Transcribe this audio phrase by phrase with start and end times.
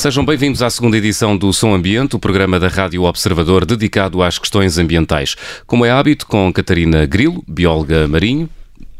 [0.00, 4.38] Sejam bem-vindos à segunda edição do Som Ambiente, o programa da Rádio Observador dedicado às
[4.38, 5.36] questões ambientais.
[5.66, 8.48] Como é hábito, com Catarina Grilo, bióloga marinho.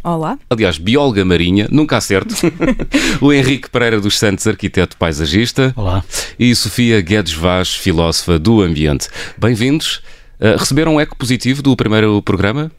[0.04, 0.38] Olá.
[0.50, 2.34] Aliás, bióloga marinha, nunca acerto.
[3.18, 5.72] o Henrique Pereira dos Santos, arquiteto paisagista.
[5.74, 6.04] Olá.
[6.38, 9.08] E Sofia Guedes Vaz, filósofa do ambiente.
[9.38, 10.02] Bem-vindos.
[10.38, 12.70] Uh, receberam um eco positivo do primeiro programa?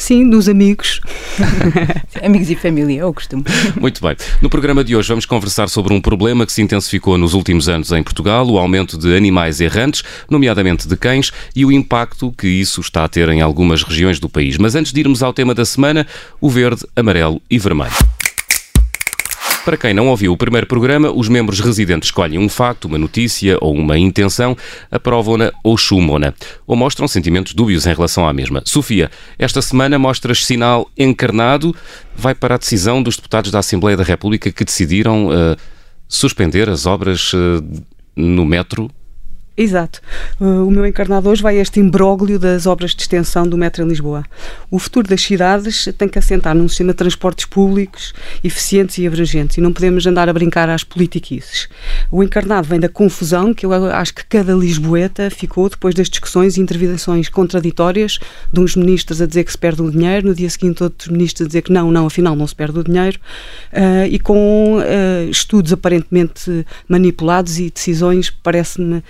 [0.00, 0.98] Sim, dos amigos.
[2.24, 3.44] amigos e família, eu costumo.
[3.78, 4.16] Muito bem.
[4.40, 7.92] No programa de hoje vamos conversar sobre um problema que se intensificou nos últimos anos
[7.92, 12.80] em Portugal, o aumento de animais errantes, nomeadamente de cães, e o impacto que isso
[12.80, 14.56] está a ter em algumas regiões do país.
[14.56, 16.06] Mas antes de irmos ao tema da semana,
[16.40, 17.92] o verde, amarelo e vermelho.
[19.64, 23.58] Para quem não ouviu o primeiro programa, os membros residentes escolhem um facto, uma notícia
[23.60, 24.56] ou uma intenção,
[24.90, 26.32] aprovam-na ou chumam-na,
[26.66, 28.62] ou mostram sentimentos dúbios em relação à mesma.
[28.64, 31.76] Sofia, esta semana mostras sinal encarnado,
[32.16, 35.56] vai para a decisão dos deputados da Assembleia da República que decidiram uh,
[36.08, 37.62] suspender as obras uh,
[38.16, 38.90] no metro
[39.56, 40.00] Exato.
[40.40, 43.84] Uh, o meu encarnado hoje vai a este imbróglio das obras de extensão do metro
[43.84, 44.24] em Lisboa.
[44.70, 49.58] O futuro das cidades tem que assentar num sistema de transportes públicos eficientes e abrangentes
[49.58, 51.68] e não podemos andar a brincar às politiquices.
[52.10, 56.56] O encarnado vem da confusão que eu acho que cada lisboeta ficou depois das discussões
[56.56, 58.18] e intervenções contraditórias
[58.50, 61.44] de uns ministros a dizer que se perde o dinheiro, no dia seguinte outros ministros
[61.44, 63.18] a dizer que não, não, afinal não se perde o dinheiro
[63.72, 69.02] uh, e com uh, estudos aparentemente manipulados e decisões, parece-me,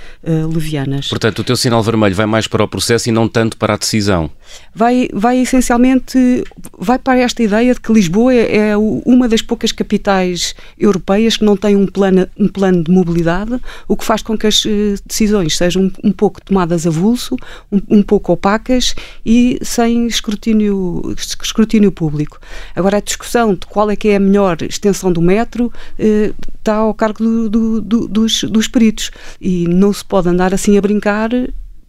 [0.46, 1.08] levianas.
[1.08, 3.76] Portanto, o teu sinal vermelho vai mais para o processo e não tanto para a
[3.76, 4.30] decisão.
[4.74, 6.44] Vai, vai essencialmente
[6.78, 11.44] vai para esta ideia de que Lisboa é, é uma das poucas capitais europeias que
[11.44, 14.94] não tem um plano, um plano de mobilidade, o que faz com que as eh,
[15.06, 17.36] decisões sejam um, um pouco tomadas a vulso,
[17.70, 18.94] um, um, pouco opacas
[19.24, 22.38] e sem escrutínio, escrutínio público.
[22.74, 26.76] Agora, a discussão de qual é que é a melhor extensão do metro eh, está
[26.76, 29.10] ao cargo do, do, do, dos, dos peritos
[29.40, 31.30] e não se pode andar assim a brincar,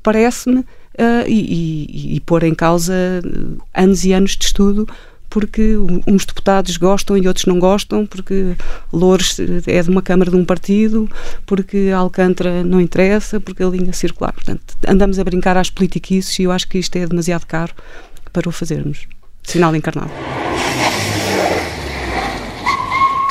[0.02, 2.94] parece-me, uh, e, e, e, pôr em causa
[3.74, 4.88] anos e anos de estudo
[5.32, 8.54] porque uns deputados gostam e outros não gostam, porque
[8.92, 11.10] Loures é de uma Câmara de um partido,
[11.46, 14.34] porque Alcântara não interessa, porque a linha circular.
[14.34, 17.74] Portanto, andamos a brincar às politiquices e eu acho que isto é demasiado caro
[18.34, 19.08] para o fazermos.
[19.42, 20.12] Sinal encarnado.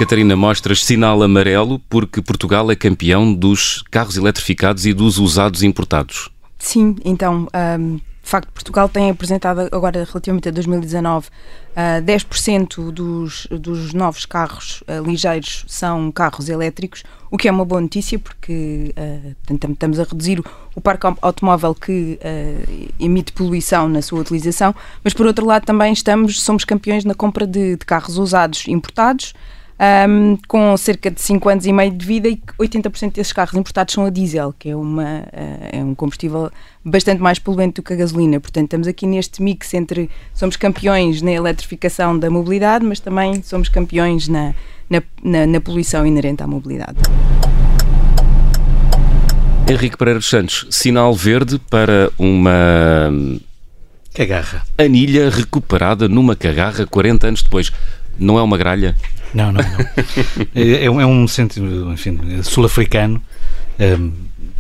[0.01, 6.31] Catarina, mostras sinal amarelo porque Portugal é campeão dos carros eletrificados e dos usados importados.
[6.59, 7.47] Sim, então,
[7.79, 14.25] um, de facto, Portugal tem apresentado agora, relativamente a 2019, uh, 10% dos, dos novos
[14.25, 20.01] carros uh, ligeiros são carros elétricos, o que é uma boa notícia porque uh, estamos
[20.01, 20.43] a reduzir
[20.75, 24.75] o parque automóvel que uh, emite poluição na sua utilização,
[25.05, 29.35] mas por outro lado também estamos, somos campeões na compra de, de carros usados importados
[29.81, 33.95] um, com cerca de 5 anos e meio de vida e 80% desses carros importados
[33.95, 36.51] são a diesel, que é, uma, uh, é um combustível
[36.85, 38.39] bastante mais poluente do que a gasolina.
[38.39, 43.71] Portanto, estamos aqui neste mix entre somos campeões na eletrificação da mobilidade, mas também somos
[43.71, 44.55] campeões na,
[44.89, 46.99] na, na, na poluição inerente à mobilidade.
[49.67, 53.11] Henrique Pereira dos Santos, sinal verde para uma
[54.13, 54.63] cagarra.
[54.77, 57.73] Anilha recuperada numa cagarra 40 anos depois.
[58.19, 58.97] Não é uma gralha?
[59.35, 59.81] Não, não, não.
[60.55, 63.23] é, é um centro, enfim, sul-africano.
[63.79, 64.13] Um,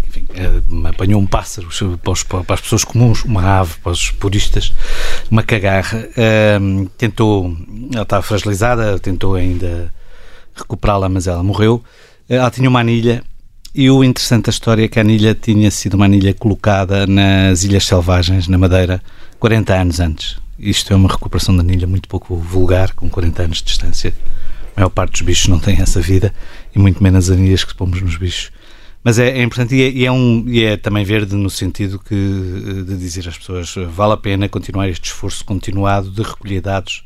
[0.09, 1.69] enfim, é, apanhou um pássaro
[2.03, 4.73] para, os, para, as pessoas comuns, uma ave para os puristas,
[5.31, 6.09] uma cagarra.
[6.61, 7.57] Um, tentou,
[7.93, 9.93] ela estava fragilizada, tentou ainda
[10.55, 11.83] recuperá-la, mas ela morreu.
[12.29, 13.23] Ela tinha uma anilha
[13.75, 17.63] e o interessante da história é que a anilha tinha sido uma anilha colocada nas
[17.63, 19.01] Ilhas Selvagens, na Madeira,
[19.39, 20.37] 40 anos antes.
[20.59, 24.13] Isto é uma recuperação da anilha muito pouco vulgar, com 40 anos de distância
[24.81, 26.33] maior parte dos bichos não tem essa vida
[26.75, 28.51] e muito menos as anilhas que pomos nos bichos.
[29.05, 31.99] Mas é, é importante e é, e é, um, e é também verde no sentido
[31.99, 36.61] que, eh, de dizer às pessoas vale a pena continuar este esforço continuado de recolher
[36.61, 37.03] dados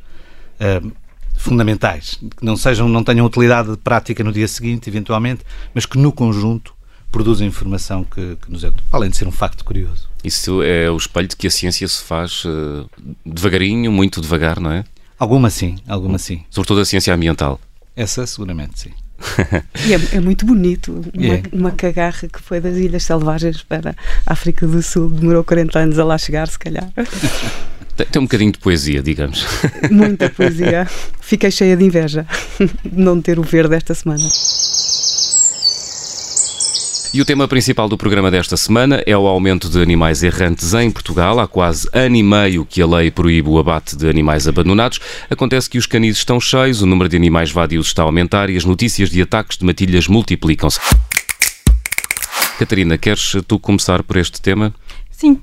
[0.58, 0.92] uh,
[1.36, 5.42] fundamentais, que não, sejam, não tenham utilidade prática no dia seguinte, eventualmente,
[5.72, 6.74] mas que no conjunto
[7.12, 10.08] produzem informação que, que nos é, além de ser um facto curioso.
[10.24, 12.90] Isso é o espelho de que a ciência se faz uh,
[13.24, 14.84] devagarinho, muito devagar, não é?
[15.24, 16.42] Alguma sim, alguma sim.
[16.50, 17.58] Sobretudo a ciência ambiental.
[17.96, 18.90] Essa seguramente sim.
[19.86, 21.00] e é, é, muito bonito.
[21.14, 21.42] Uma, é.
[21.50, 25.08] uma cagarra que foi das Ilhas Selvagens para a África do Sul.
[25.08, 26.86] Demorou 40 anos a lá chegar, se calhar.
[27.96, 29.46] Tem um bocadinho de poesia, digamos.
[29.90, 30.86] Muita poesia.
[31.22, 32.26] Fiquei cheia de inveja
[32.60, 34.28] de não ter o verde esta semana.
[37.14, 40.90] E o tema principal do programa desta semana é o aumento de animais errantes em
[40.90, 41.38] Portugal.
[41.38, 44.98] Há quase ano e meio que a lei proíbe o abate de animais abandonados.
[45.30, 48.56] Acontece que os canis estão cheios, o número de animais vadios está a aumentar e
[48.56, 50.80] as notícias de ataques de matilhas multiplicam-se.
[52.58, 54.74] Catarina, queres tu começar por este tema?
[55.24, 55.40] Sim,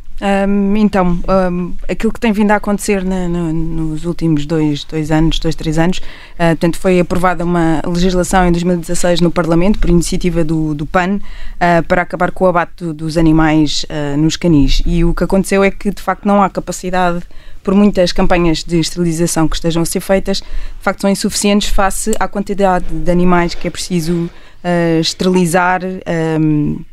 [0.48, 1.20] um, então,
[1.52, 5.56] um, aquilo que tem vindo a acontecer na, na, nos últimos dois, dois anos, dois,
[5.56, 10.76] três anos, uh, portanto, foi aprovada uma legislação em 2016 no Parlamento, por iniciativa do,
[10.76, 14.84] do PAN, uh, para acabar com o abate do, dos animais uh, nos canis.
[14.86, 17.24] E o que aconteceu é que, de facto, não há capacidade,
[17.64, 22.14] por muitas campanhas de esterilização que estejam a ser feitas, de facto, são insuficientes face
[22.20, 24.30] à quantidade de animais que é preciso
[25.00, 25.82] esterilizar.
[26.40, 26.84] Um,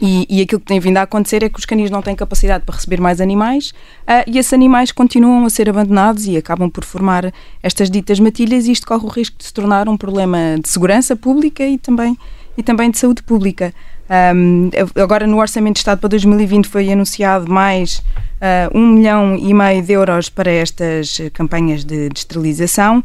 [0.00, 2.64] e, e, aquilo que tem vindo a acontecer é que os canis não têm capacidade
[2.64, 3.70] para receber mais animais
[4.02, 7.32] uh, e esses animais continuam a ser abandonados e acabam por formar
[7.62, 11.16] estas ditas matilhas e isto corre o risco de se tornar um problema de segurança
[11.16, 12.16] pública e também,
[12.56, 13.72] e também de saúde pública.
[14.08, 14.70] Um,
[15.02, 17.98] agora no Orçamento de Estado para 2020 foi anunciado mais
[18.40, 23.02] uh, um milhão e meio de euros para estas campanhas de, de esterilização.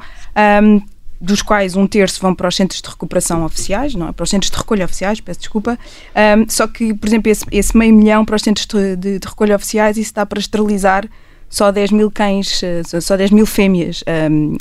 [0.64, 0.82] Um,
[1.22, 4.12] dos quais um terço vão para os centros de recuperação oficiais, não é?
[4.12, 5.78] para os centros de recolha oficiais, peço desculpa.
[6.16, 9.28] Um, só que, por exemplo, esse, esse, meio milhão para os centros de, de, de,
[9.28, 11.08] recolha oficiais, isso dá para esterilizar
[11.48, 14.56] só 10 mil cães, eh, só 10 mil fêmeas, um,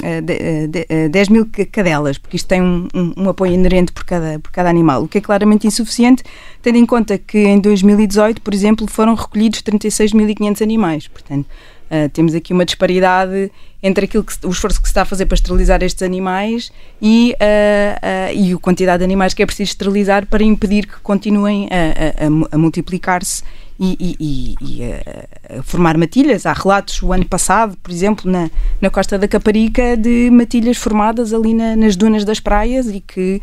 [1.08, 4.68] 10 mil cadelas, porque isto tem um, um, um, apoio inerente por cada, por cada
[4.68, 6.24] animal, o que é claramente insuficiente,
[6.60, 11.06] tendo em conta que em 2018, por exemplo, foram recolhidos 36.500 animais.
[11.06, 11.46] Portanto,
[11.90, 13.50] Uh, temos aqui uma disparidade
[13.82, 16.70] entre aquilo que, o esforço que se está a fazer para esterilizar estes animais
[17.02, 21.00] e, uh, uh, e a quantidade de animais que é preciso esterilizar para impedir que
[21.00, 23.42] continuem a, a, a multiplicar-se
[23.80, 26.44] e, e, e a, formar matilhas.
[26.44, 28.50] Há relatos o ano passado, por exemplo, na,
[28.80, 33.40] na Costa da Caparica, de matilhas formadas ali na, nas dunas das praias e que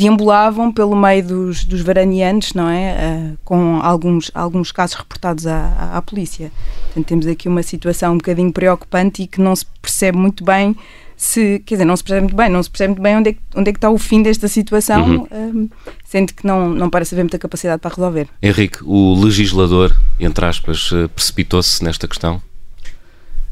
[0.00, 2.94] deambulavam pelo meio dos, dos varaneantes, não é?
[3.34, 6.50] Uh, com alguns, alguns casos reportados à, à, à, polícia.
[6.86, 10.74] Portanto, temos aqui uma situação um bocadinho preocupante e que não se percebe muito bem
[11.16, 13.32] se, quer dizer, não se percebe muito bem, não se percebe muito bem onde é
[13.34, 15.66] que, onde é que está o fim desta situação, uhum.
[15.66, 15.70] uh,
[16.02, 18.26] sendo que não, não parece haver muita capacidade para resolver.
[18.42, 22.40] Henrique, o legislador, entre aspas, eh, precipitou-se nesta questão?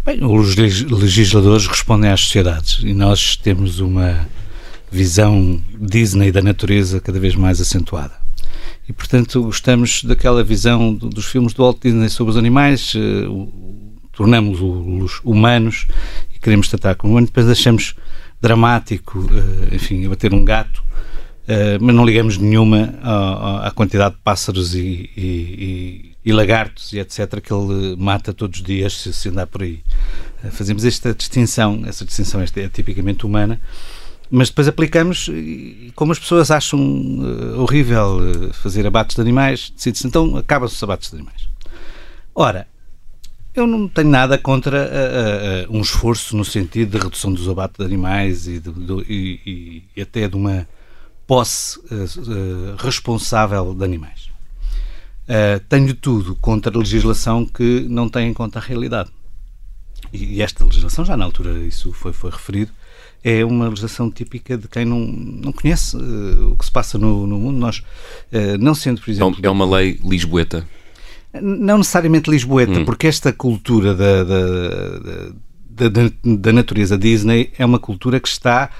[0.06, 4.26] Bem, os legisladores respondem às sociedades e nós temos uma
[4.90, 8.14] visão Disney da natureza cada vez mais acentuada.
[8.88, 13.52] E, portanto, gostamos daquela visão dos filmes do Walt Disney sobre os animais, uh,
[14.12, 15.86] tornamos-los humanos
[16.34, 17.94] e queremos tratar como humanos, depois achamos
[18.40, 24.74] dramático, uh, enfim, abater um gato, uh, mas não ligamos nenhuma à, quantidade de pássaros
[24.74, 27.42] e, e, e, lagartos e etc.
[27.42, 29.80] que ele mata todos os dias se, andar por aí.
[30.50, 33.60] fazemos esta distinção, essa distinção é tipicamente humana,
[34.30, 39.72] mas depois aplicamos e como as pessoas acham uh, horrível uh, fazer abates de animais,
[39.74, 41.48] decide-se então acabam-se os abates de animais.
[42.34, 42.66] Ora,
[43.54, 44.86] eu não tenho nada contra
[45.68, 48.70] uh, um esforço no sentido de redução dos abates de animais e, de,
[49.08, 50.68] e, e até de uma
[51.26, 51.78] posse
[52.78, 54.30] responsável de animais.
[55.68, 59.10] tenho tudo contra a legislação que não tem em conta a realidade.
[60.10, 62.72] E, e esta legislação, já na altura isso foi, foi referido,
[63.22, 67.26] é uma legislação típica de quem não, não conhece uh, o que se passa no,
[67.26, 67.58] no mundo.
[67.58, 69.40] Nós, uh, não sendo, por exemplo.
[69.42, 70.66] É uma lei lisboeta?
[71.40, 72.84] Não necessariamente lisboeta, hum.
[72.84, 78.70] porque esta cultura da, da, da, da, natureza Disney é uma cultura que está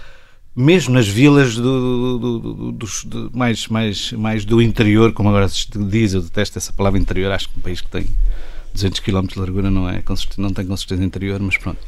[0.57, 5.69] mesmo nas vilas do, do, do, dos, mais, mais, mais do interior, como agora se
[5.89, 8.07] diz, eu detesto essa palavra interior, acho que um país que tem
[8.79, 10.03] 200 km de largura não, é,
[10.37, 11.79] não tem consistência interior, mas pronto.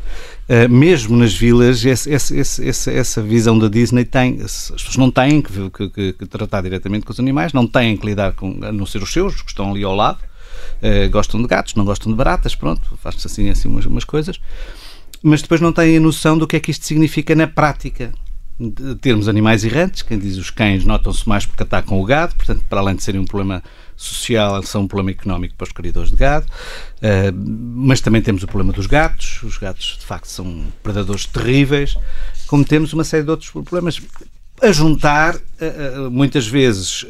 [0.49, 5.11] Uh, mesmo nas vilas, esse, esse, esse, essa visão da Disney tem, as pessoas não
[5.11, 8.73] têm que, que, que, tratar diretamente com os animais, não têm que lidar com, a
[8.73, 12.11] não ser os seus, que estão ali ao lado, uh, gostam de gatos, não gostam
[12.11, 14.41] de baratas, pronto, faz-se assim, assim umas, umas coisas,
[15.23, 18.13] mas depois não têm a noção do que é que isto significa na prática
[19.01, 22.81] termos animais errantes, quem diz os cães notam-se mais porque atacam o gado, portanto, para
[22.81, 23.63] além de serem um problema
[24.03, 27.33] social, são um problema económico para os criadores de gado, uh,
[27.75, 31.97] mas também temos o problema dos gatos, os gatos de facto são predadores terríveis,
[32.47, 34.01] como temos uma série de outros problemas
[34.63, 35.37] a juntar
[36.11, 37.07] muitas vezes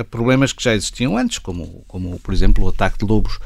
[0.00, 3.38] a problemas que já existiam antes, como, como por exemplo o ataque de lobos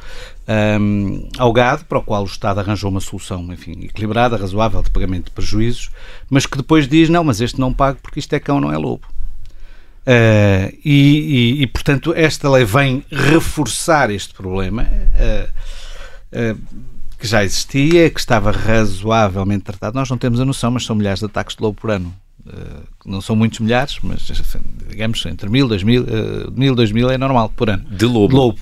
[0.80, 4.90] um, ao gado, para o qual o Estado arranjou uma solução enfim, equilibrada, razoável de
[4.90, 5.90] pagamento de prejuízos,
[6.28, 8.76] mas que depois diz: não, mas este não pago porque isto é cão, não é
[8.76, 9.06] lobo.
[10.10, 14.82] Uh, e, e, e, portanto, esta lei vem reforçar este problema.
[14.82, 16.58] Uh, uh,
[17.16, 19.94] que já existia, que estava razoavelmente tratado.
[19.94, 22.14] Nós não temos a noção, mas são milhares de ataques de lobo por ano.
[23.04, 24.26] Não são muitos milhares, mas
[24.88, 26.06] digamos entre mil, dois mil,
[26.56, 27.84] mil, dois mil é normal por ano.
[27.90, 28.28] De lobo.
[28.28, 28.60] De lobo.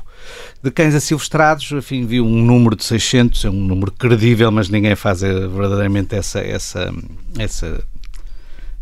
[0.61, 4.97] De cães asilvestrados, enfim, vi um número de 600, é um número credível, mas ninguém
[4.97, 6.93] faz verdadeiramente essa, essa,
[7.39, 7.85] essa,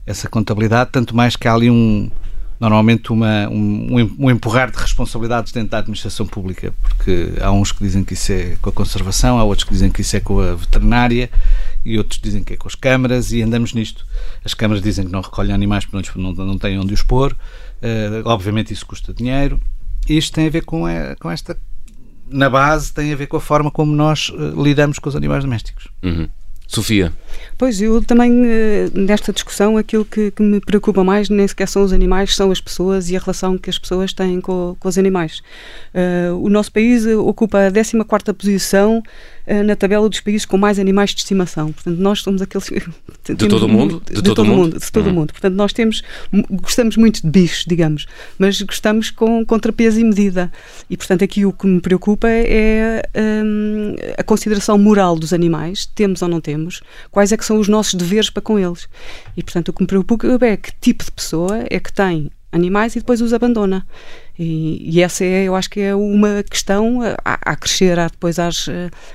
[0.06, 2.10] essa contabilidade, tanto mais que há ali um,
[2.58, 7.82] normalmente uma, um, um empurrar de responsabilidades dentro da administração pública, porque há uns que
[7.82, 10.40] dizem que isso é com a conservação, há outros que dizem que isso é com
[10.40, 11.30] a veterinária
[11.84, 14.06] e outros dizem que é com as câmaras e andamos nisto.
[14.44, 18.28] As câmaras dizem que não recolhem animais porque não, não têm onde os pôr, uh,
[18.28, 19.60] obviamente isso custa dinheiro.
[20.08, 21.58] Isto tem a ver com, a, eh, com esta,
[22.28, 25.44] na base, tem a ver com a forma como nós uh, lidamos com os animais
[25.44, 25.88] domésticos.
[26.02, 26.28] Uhum.
[26.66, 27.12] Sofia.
[27.56, 31.82] Pois, eu também, eh, nesta discussão, aquilo que, que, me preocupa mais nem sequer são
[31.82, 34.98] os animais, são as pessoas e a relação que as pessoas têm com, com os
[34.98, 35.42] animais.
[35.94, 39.02] Uh, o nosso país ocupa a 14 posição
[39.64, 41.72] na tabela dos países com mais animais de estimação.
[41.72, 42.66] Portanto, nós somos aqueles...
[43.26, 44.00] De todo o mundo?
[44.06, 44.56] De, de todo, todo mundo?
[44.56, 44.78] mundo?
[44.78, 45.14] De todo o uhum.
[45.14, 45.32] mundo.
[45.32, 46.02] Portanto, nós temos...
[46.62, 48.06] Gostamos muito de bichos, digamos,
[48.38, 50.52] mas gostamos com contrapeso e medida.
[50.88, 55.86] E, portanto, aqui o que me preocupa é um, a consideração moral dos animais.
[55.86, 56.82] Temos ou não temos?
[57.10, 58.88] Quais é que são os nossos deveres para com eles?
[59.36, 62.94] E, portanto, o que me preocupa é que tipo de pessoa é que tem animais
[62.96, 63.86] e depois os abandona.
[64.38, 68.66] E, e, essa é, eu acho que é uma questão a, a crescer depois às,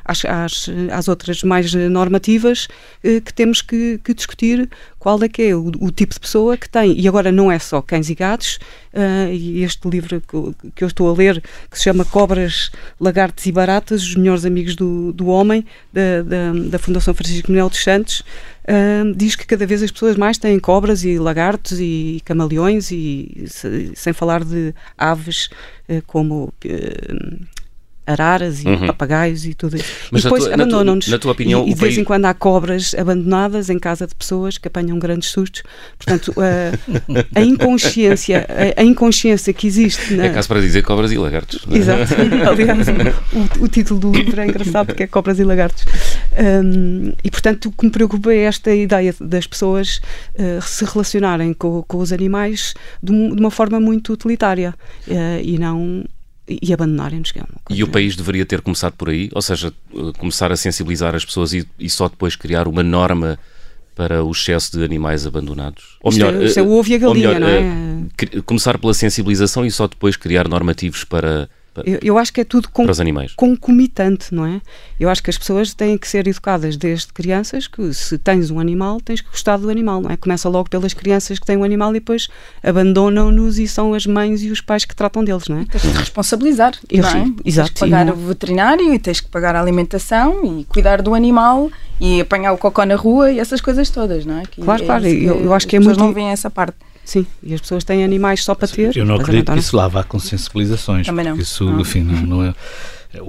[0.04, 2.68] às, às, às, outras mais normativas
[3.04, 6.58] eh, que temos que, que, discutir qual é que é o, o, tipo de pessoa
[6.58, 7.00] que tem.
[7.00, 8.60] E agora não é só cães e gatos,
[8.94, 13.46] uh, e este livro que, que, eu estou a ler, que se chama Cobras, Lagartos
[13.46, 17.84] e Baratas, os melhores amigos do, do homem, da, da, da Fundação Francisco Manuel dos
[17.84, 18.24] Santos,
[18.62, 23.46] Uh, diz que cada vez as pessoas mais têm cobras e lagartos e camaleões e
[23.96, 25.11] sem falar de aves
[25.89, 27.46] uh, como uh,
[28.05, 28.88] araras e uhum.
[28.88, 29.91] papagaios e tudo isso.
[30.12, 31.08] Mas e depois abandonam-nos.
[31.08, 34.15] Na tua opinião, e, e de vez em quando há cobras abandonadas em casa de
[34.15, 35.63] pessoas que apanham grandes sustos.
[35.98, 36.74] Portanto, a,
[37.39, 40.13] a inconsciência, a, a, inconsciência que existe.
[40.15, 40.25] Na...
[40.25, 41.65] É caso para dizer cobras e lagartos.
[41.70, 41.77] É?
[41.77, 42.13] Exato.
[42.50, 42.88] Aliás,
[43.34, 45.86] o, o, título do livro é engraçado porque é cobras e lagartos.
[46.63, 50.01] Um, e portanto, o que me preocupa é esta ideia das pessoas
[50.36, 54.74] uh, se relacionarem com, com os animais de, de, uma forma muito utilitária
[55.08, 56.03] uh, e não
[56.62, 57.31] e abandonarem-nos.
[57.36, 61.15] É e o país deveria ter começado por aí, ou seja, eh, começar a sensibilizar
[61.15, 63.38] as pessoas e, e só depois criar uma norma
[63.96, 65.98] para o excesso de animais abandonados?
[66.01, 68.41] Ou melhor, isto é, isto é o ovo e a galinha, melhor, não é?
[68.46, 71.50] Começar pela sensibilização e só depois criar normativos para
[71.86, 72.86] eu, eu, acho que é tudo com,
[73.36, 74.62] concomitante, não é?
[75.00, 78.60] Eu acho que as pessoas têm que ser educadas desde crianças que se tens um
[78.60, 80.18] animal, tens que gostar do animal, não é?
[80.18, 82.28] Começa logo pelas crianças que têm um animal e depois
[82.62, 85.66] abandonam-nos e são as mães e os pais que tratam deles, não é?
[85.66, 87.34] tens de responsabilizar, eu, não é?
[87.46, 87.70] Exato.
[87.70, 91.72] Tens que pagar o veterinário e tens que pagar a alimentação e cuidar do animal
[92.01, 94.44] e apanhar o cocó na rua e essas coisas todas, não é?
[94.44, 95.08] Que claro, é claro.
[95.08, 95.98] Eu, eu acho que é muito...
[95.98, 96.75] não veem essa parte.
[97.12, 98.96] Sim, e as pessoas têm animais só para ter.
[98.96, 101.06] Eu não acredito que isso lá vá com sensibilizações.
[101.06, 101.36] Também não.
[101.36, 101.82] Isso, não.
[101.82, 102.56] enfim, não, não é.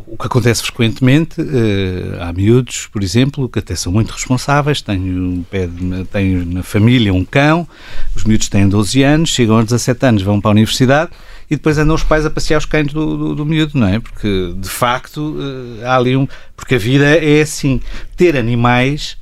[0.07, 5.01] O que acontece frequentemente, uh, há miúdos, por exemplo, que até são muito responsáveis, têm,
[5.01, 7.67] um pé de, têm na família um cão,
[8.15, 11.11] os miúdos têm 12 anos, chegam aos 17 anos, vão para a universidade
[11.51, 13.99] e depois andam os pais a passear os cães do, do, do miúdo, não é?
[13.99, 16.29] Porque, de facto, uh, há ali um...
[16.55, 17.81] Porque a vida é assim.
[18.17, 19.17] Ter animais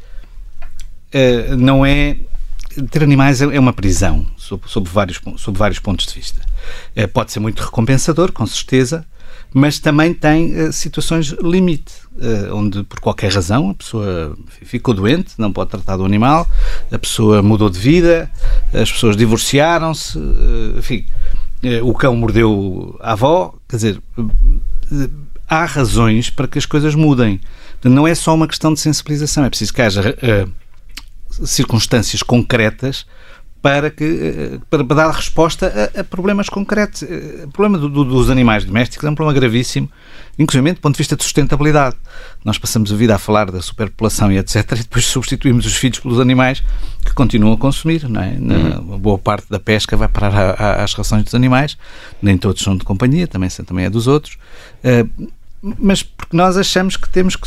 [1.14, 2.18] uh, não é
[2.90, 6.40] ter animais é, é uma prisão, sob, sob, vários, sob vários pontos de vista.
[6.94, 9.04] É, pode ser muito recompensador, com certeza,
[9.52, 15.34] mas também tem uh, situações limite, uh, onde por qualquer razão a pessoa ficou doente,
[15.38, 16.48] não pode tratar do animal,
[16.90, 18.30] a pessoa mudou de vida,
[18.72, 20.18] as pessoas divorciaram-se,
[20.78, 21.04] enfim,
[21.82, 24.02] o cão mordeu a avó, quer dizer,
[25.48, 27.40] há razões para que as coisas mudem.
[27.82, 30.16] Não é só uma questão de sensibilização, é preciso que haja
[31.30, 33.06] circunstâncias concretas
[33.62, 37.02] para, que, eh, para dar resposta a, a problemas concretos.
[37.02, 39.90] Eh, o problema do, do, dos animais domésticos é um problema gravíssimo,
[40.38, 41.96] inclusive do ponto de vista de sustentabilidade.
[42.42, 44.72] Nós passamos a vida a falar da superpopulação e etc.
[44.72, 46.62] e depois substituímos os filhos pelos animais
[47.04, 48.08] que continuam a consumir.
[48.08, 48.36] Não é?
[48.38, 48.98] Na, uhum.
[48.98, 51.76] boa parte da pesca vai parar a, a, às rações dos animais,
[52.22, 54.38] nem todos são de companhia, também, também é dos outros.
[54.82, 55.30] Uh,
[55.62, 57.46] mas porque nós achamos que temos que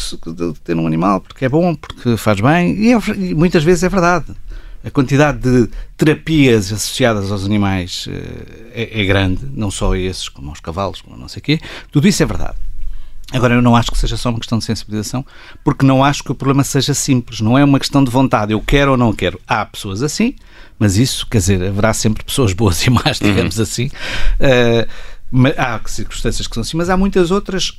[0.63, 3.89] ter um animal porque é bom, porque faz bem, e, é, e muitas vezes é
[3.89, 4.27] verdade.
[4.85, 8.07] A quantidade de terapias associadas aos animais
[8.73, 11.59] é, é grande, não só a esses, como aos cavalos, como não sei o quê.
[11.89, 12.57] Tudo isso é verdade.
[13.31, 15.25] Agora, eu não acho que seja só uma questão de sensibilização,
[15.63, 17.39] porque não acho que o problema seja simples.
[17.39, 19.39] Não é uma questão de vontade, eu quero ou não quero.
[19.47, 20.35] Há pessoas assim,
[20.77, 23.63] mas isso, quer dizer, haverá sempre pessoas boas e más, digamos uhum.
[23.63, 23.87] assim.
[23.87, 24.87] Uh,
[25.57, 27.77] há circunstâncias que são assim, mas há muitas outras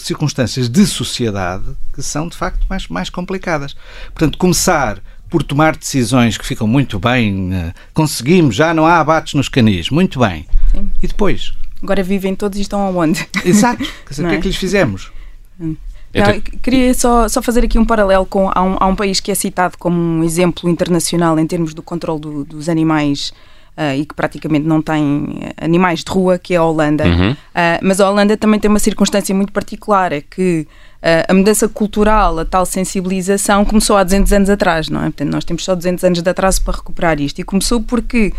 [0.00, 3.74] circunstâncias de sociedade que são, de facto, mais, mais complicadas.
[4.06, 9.32] Portanto, começar por tomar decisões que ficam muito bem, uh, conseguimos, já não há abates
[9.32, 10.46] nos canis, muito bem.
[10.70, 10.90] Sim.
[11.02, 11.54] E depois?
[11.82, 13.26] Agora vivem todos e estão aonde?
[13.42, 13.82] Exato.
[14.08, 15.10] Dizer, o que é que lhes fizemos?
[15.58, 15.74] Hum.
[16.14, 19.30] Não, queria só, só fazer aqui um paralelo com há um, há um país que
[19.30, 23.32] é citado como um exemplo internacional em termos do controle do, dos animais
[23.74, 27.06] Uh, e que praticamente não tem animais de rua, que é a Holanda.
[27.06, 27.32] Uhum.
[27.32, 27.36] Uh,
[27.80, 30.66] mas a Holanda também tem uma circunstância muito particular, é que
[30.98, 35.04] uh, a mudança cultural, a tal sensibilização, começou há 200 anos atrás, não é?
[35.04, 37.38] Portanto, nós temos só 200 anos de atraso para recuperar isto.
[37.38, 38.34] E começou porque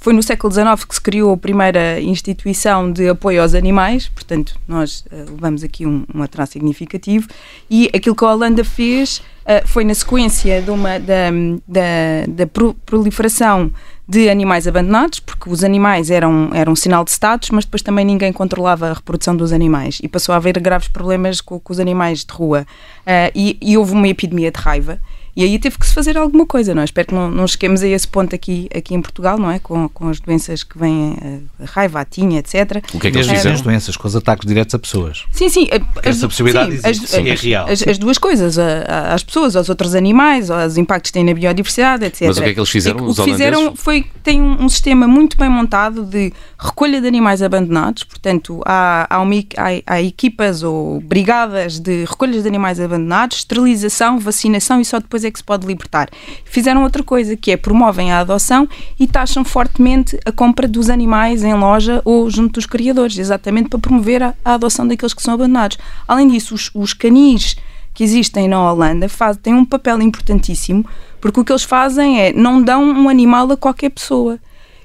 [0.00, 4.54] foi no século XIX que se criou a primeira instituição de apoio aos animais, portanto,
[4.68, 7.26] nós levamos aqui um, um atraso significativo,
[7.70, 9.22] e aquilo que a Holanda fez
[9.64, 11.30] foi na sequência de uma, da,
[11.66, 12.46] da, da
[12.84, 13.72] proliferação
[14.10, 18.04] de animais abandonados, porque os animais eram, eram um sinal de status, mas depois também
[18.04, 21.78] ninguém controlava a reprodução dos animais e passou a haver graves problemas com, com os
[21.78, 22.66] animais de rua.
[23.02, 24.98] Uh, e, e houve uma epidemia de raiva
[25.40, 26.84] e aí teve que se fazer alguma coisa, não é?
[26.84, 29.58] Espero que não, não cheguemos a esse ponto aqui, aqui em Portugal, não é?
[29.58, 31.16] Com, com as doenças que vêm,
[31.58, 32.82] a raiva, a tinha, etc.
[32.92, 33.52] O que é que eles dizem?
[33.52, 35.24] As doenças, com os ataques diretos a pessoas.
[35.32, 35.66] Sim, sim.
[35.72, 37.68] As, Essa possibilidade sim, existe, as, sim, é real.
[37.70, 42.04] As, as, duas coisas, às pessoas, aos outros animais, aos impactos que têm na biodiversidade,
[42.04, 42.26] etc.
[42.26, 45.08] Mas o que é que eles fizeram, o que fizeram foi, tem um, um, sistema
[45.08, 50.62] muito bem montado de recolha de animais abandonados, portanto, há, há, uma, há, há equipas
[50.62, 55.44] ou brigadas de recolhas de animais abandonados, esterilização, vacinação e só depois é que se
[55.44, 56.08] pode libertar
[56.44, 58.68] Fizeram outra coisa, que é promovem a adoção
[58.98, 63.78] e taxam fortemente a compra dos animais em loja ou junto dos criadores, exatamente para
[63.78, 65.78] promover a, a adoção daqueles que são abandonados.
[66.06, 67.56] Além disso, os, os canis
[67.92, 70.84] que existem na Holanda faz, têm um papel importantíssimo,
[71.20, 74.38] porque o que eles fazem é não dão um animal a qualquer pessoa.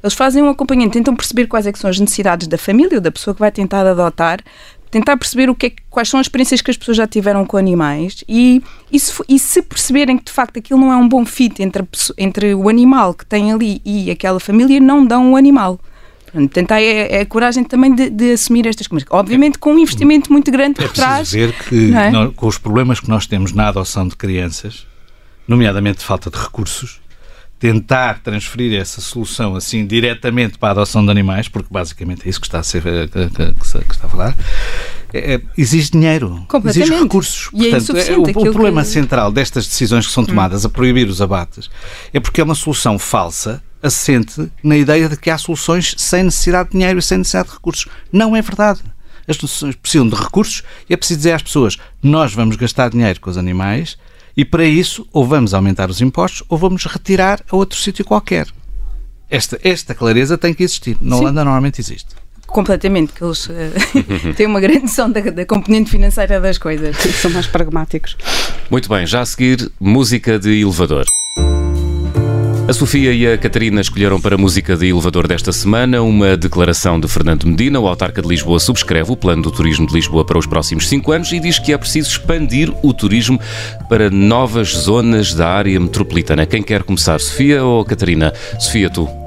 [0.05, 3.11] Eles fazem um acompanhamento, tentam perceber quais é são as necessidades da família ou da
[3.11, 4.39] pessoa que vai tentar adotar,
[4.95, 7.57] tentar perceber o que é, quais são as experiências que as pessoas já tiveram com
[7.57, 11.25] animais e, e, se, e se perceberem que de facto aquilo não é um bom
[11.25, 11.85] fit entre, a,
[12.17, 15.81] entre o animal que tem ali e aquela família, não dão o animal.
[16.31, 19.05] Portanto, é, é a coragem também de, de, assumir estas coisas.
[19.11, 21.27] Obviamente com um investimento muito grande por é trás.
[21.27, 22.09] dizer que é?
[22.09, 24.87] nós, com os problemas que nós temos na adoção de crianças,
[25.45, 27.01] nomeadamente falta de recursos,
[27.59, 32.39] tentar transferir essa solução assim diretamente para a adoção de animais, porque basicamente é isso
[32.39, 34.37] que está a, ser, que, que, está a falar,
[35.13, 37.49] é, é exige dinheiro, exige recursos.
[37.53, 38.89] E é Portanto, é, o, o, problema que...
[38.89, 41.69] central destas decisões que são tomadas a proibir os abates
[42.13, 46.69] é porque é uma solução falsa assente na ideia de que há soluções sem necessidade
[46.69, 47.87] de dinheiro e sem necessidade de recursos.
[48.11, 48.81] Não é verdade.
[49.27, 53.19] As soluções precisam de recursos e é preciso dizer às pessoas: nós vamos gastar dinheiro
[53.19, 53.97] com os animais
[54.35, 58.47] e para isso, ou vamos aumentar os impostos ou vamos retirar a outro sítio qualquer.
[59.29, 60.97] Esta, esta clareza tem que existir.
[61.01, 62.09] Na Holanda normalmente existe.
[62.45, 63.53] Completamente, que eles uh,
[64.35, 66.95] têm uma grande noção da, da componente financeira das coisas.
[67.21, 68.15] São mais pragmáticos.
[68.69, 71.05] Muito bem, já a seguir, música de elevador.
[72.67, 76.99] A Sofia e a Catarina escolheram para a música de elevador desta semana uma declaração
[76.99, 77.79] de Fernando Medina.
[77.79, 81.11] O autarca de Lisboa subscreve o plano do turismo de Lisboa para os próximos cinco
[81.11, 83.39] anos e diz que é preciso expandir o turismo
[83.87, 86.47] para novas zonas da área metropolitana.
[86.47, 88.33] Quem quer começar, Sofia ou Catarina?
[88.57, 89.24] Sofia, tu.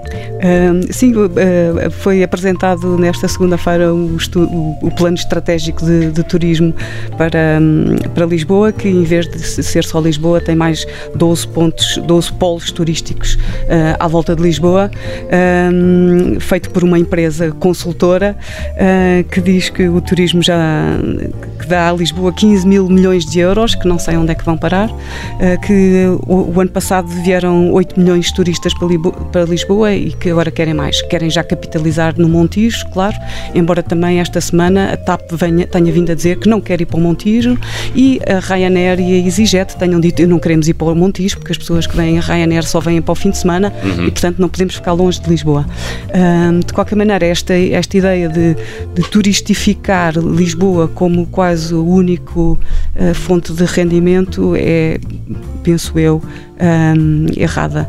[0.90, 6.74] Sim, uh, foi apresentado nesta segunda-feira o, plano estratégico de, de turismo
[7.16, 11.98] para, um, para Lisboa, que em vez de ser só Lisboa, tem mais 12 pontos,
[11.98, 14.90] 12 polos turísticos uh, à volta de Lisboa,
[16.40, 18.36] feito por uma empresa consultora
[19.30, 20.58] que diz que o turismo já
[21.58, 24.44] que dá a Lisboa 15 mil milhões de euros, que não sei onde é que
[24.44, 24.88] vão parar,
[25.64, 28.72] que o, ano passado vieram 8 milhões de turistas
[29.32, 31.02] para Lisboa e que agora querem mais.
[31.02, 33.16] Querem já capitalizar no Montijo, claro,
[33.54, 36.86] embora também esta semana a TAP venha, tenha vindo a dizer que não quer ir
[36.86, 37.58] para o Montijo
[37.94, 41.38] e a Ryanair e a EasyJet tenham dito que não queremos ir para o Montijo
[41.38, 44.06] porque as pessoas que vêm a Ryanair só vêm para o fim de semana uhum.
[44.06, 45.66] e, portanto, não podemos ficar longe de Lisboa.
[46.14, 48.56] Um, de qualquer maneira, esta, esta ideia de,
[48.94, 52.58] de turistificar Lisboa como quase o único
[52.96, 54.98] uh, fonte de rendimento é,
[55.62, 56.22] penso eu,
[56.60, 57.88] um, errada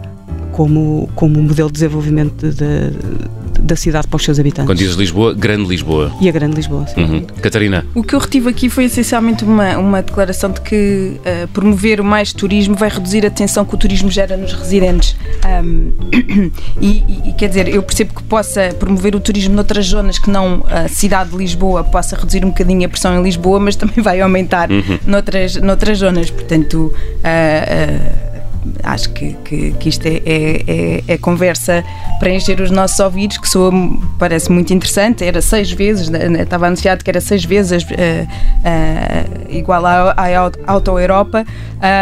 [0.60, 4.68] como, como modelo de desenvolvimento de, de, da cidade para os seus habitantes.
[4.68, 6.12] Quando dizes Lisboa, Grande Lisboa.
[6.20, 7.02] E a Grande Lisboa, sim.
[7.02, 7.22] Uhum.
[7.42, 7.86] Catarina.
[7.96, 12.34] O que eu retive aqui foi essencialmente uma, uma declaração de que uh, promover mais
[12.34, 15.16] turismo vai reduzir a tensão que o turismo gera nos residentes.
[15.64, 15.94] Um,
[16.82, 20.66] e, e, quer dizer, eu percebo que possa promover o turismo noutras zonas que não
[20.68, 24.20] a cidade de Lisboa, possa reduzir um bocadinho a pressão em Lisboa, mas também vai
[24.20, 25.00] aumentar uhum.
[25.08, 26.30] noutras, noutras zonas.
[26.30, 28.39] Portanto, uh, uh,
[28.84, 31.84] acho que, que, que isto é, é, é, é, conversa
[32.20, 33.72] para encher os nossos ouvidos, que soa,
[34.18, 35.24] parece muito interessante.
[35.24, 40.16] Era seis vezes, né, né, estava anunciado que era seis vezes uh, uh, igual à,
[40.18, 41.46] à Auto Europa.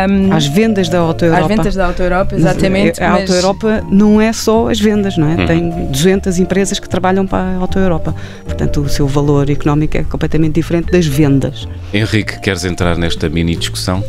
[0.09, 1.41] Um, às vendas da Auto Europa.
[1.41, 3.03] Às vendas da Auto Europa, exatamente.
[3.03, 5.33] A Auto Europa não é só as vendas, não é?
[5.33, 5.45] Hum.
[5.45, 8.15] Tem 200 empresas que trabalham para a Auto Europa.
[8.45, 11.67] Portanto, o seu valor económico é completamente diferente das vendas.
[11.93, 14.03] Henrique, queres entrar nesta mini discussão?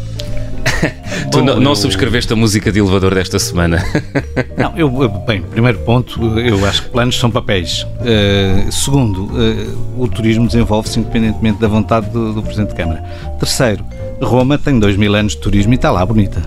[1.31, 3.83] tu não, não subscreveste a música de elevador desta semana?
[4.57, 7.83] não, eu, bem, primeiro ponto, eu acho que planos são papéis.
[7.83, 13.03] Uh, segundo, uh, o turismo desenvolve-se independentemente da vontade do, do Presidente de Câmara.
[13.39, 13.85] Terceiro,
[14.21, 16.43] Roma tem dois mil anos de turismo e está lá bonita.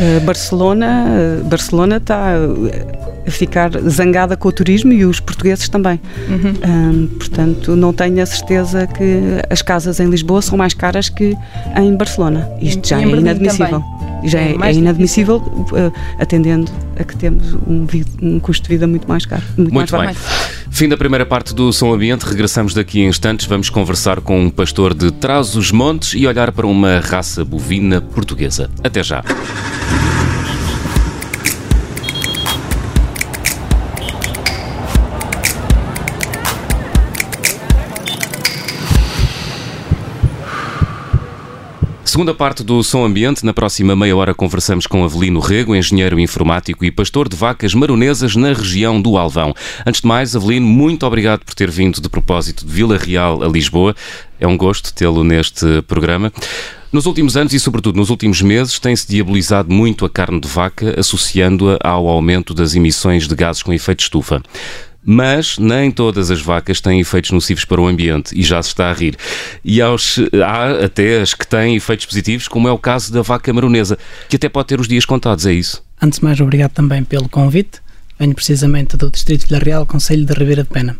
[0.00, 2.34] Uh, Barcelona, Barcelona está
[3.26, 6.00] ficar zangada com o turismo e os portugueses também.
[6.28, 6.54] Uhum.
[6.70, 11.36] Um, portanto, não tenho a certeza que as casas em Lisboa são mais caras que
[11.76, 12.48] em Barcelona.
[12.60, 13.82] Isto já é inadmissível.
[14.24, 17.86] Já é, é, é inadmissível uh, atendendo a que temos um,
[18.22, 19.42] um, custo de vida muito mais caro.
[19.56, 20.26] Muito, muito mais bem.
[20.70, 22.22] Fim da primeira parte do Som Ambiente.
[22.22, 23.46] Regressamos daqui a instantes.
[23.46, 28.70] Vamos conversar com um pastor de Trás-os-Montes e olhar para uma raça bovina portuguesa.
[28.82, 29.22] Até já.
[42.14, 43.44] Segunda parte do Som Ambiente.
[43.44, 48.36] Na próxima meia hora conversamos com Avelino Rego, engenheiro informático e pastor de vacas maronesas
[48.36, 49.52] na região do Alvão.
[49.84, 53.48] Antes de mais, Avelino, muito obrigado por ter vindo de propósito de Vila Real a
[53.48, 53.96] Lisboa.
[54.38, 56.32] É um gosto tê-lo neste programa.
[56.92, 60.94] Nos últimos anos e, sobretudo, nos últimos meses, tem-se diabolizado muito a carne de vaca,
[60.96, 64.40] associando-a ao aumento das emissões de gases com efeito estufa.
[65.04, 68.90] Mas nem todas as vacas têm efeitos nocivos para o ambiente e já se está
[68.90, 69.16] a rir.
[69.64, 73.52] E aos, há até as que têm efeitos positivos, como é o caso da vaca
[73.52, 75.82] maronesa, que até pode ter os dias contados, é isso?
[76.00, 77.82] Antes de mais, obrigado também pelo convite.
[78.18, 80.96] Venho precisamente do Distrito de Vila Real, Conselho de Ribeira de Pena.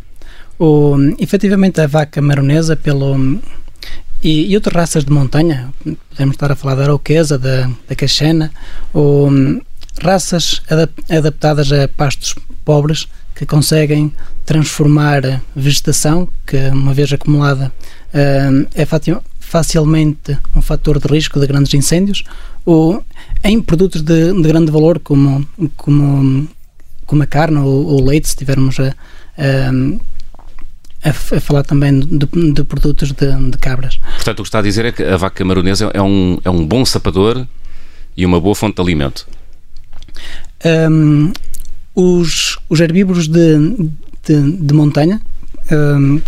[0.59, 3.39] O, efetivamente, a vaca maronesa, pelo,
[4.23, 5.71] e, e, outras raças de montanha,
[6.09, 8.51] podemos estar a falar da arauquesa, da, da caxena,
[8.93, 9.29] ou
[10.01, 14.13] raças adap, adaptadas a pastos pobres, que conseguem
[14.45, 17.71] transformar vegetação, que uma vez acumulada
[18.13, 18.85] uh, é
[19.39, 22.23] facilmente um fator de risco de grandes incêndios,
[22.65, 23.03] ou
[23.43, 25.45] em produtos de, de grande valor como,
[25.75, 26.47] como,
[27.05, 28.95] como a carne ou, o leite, se tivermos a,
[31.03, 33.97] a, a falar também de, de produtos de, de, cabras.
[34.15, 36.65] Portanto, o que está a dizer é que a vaca maronesa é um, é um
[36.65, 37.45] bom sapador
[38.17, 39.27] e uma boa fonte de alimento.
[40.65, 41.31] Um,
[41.95, 43.57] os, os herbívoros de,
[44.23, 45.21] de, de montanha
[45.71, 46.21] um,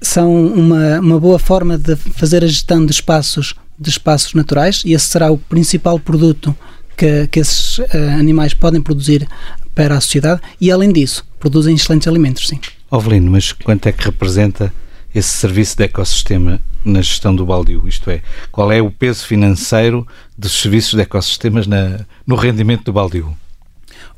[0.00, 4.92] são uma, uma boa forma de fazer a gestão de espaços, de espaços naturais e
[4.92, 6.56] esse será o principal produto
[6.96, 7.86] que, que esses uh,
[8.18, 9.28] animais podem produzir
[9.74, 12.60] para a sociedade e, além disso, produzem excelentes alimentos, sim.
[12.90, 14.72] Ovelino, mas quanto é que representa
[15.14, 17.86] esse serviço de ecossistema na gestão do baldio?
[17.88, 20.06] Isto é, qual é o peso financeiro
[20.38, 23.36] dos serviços de ecossistemas na, no rendimento do baldio?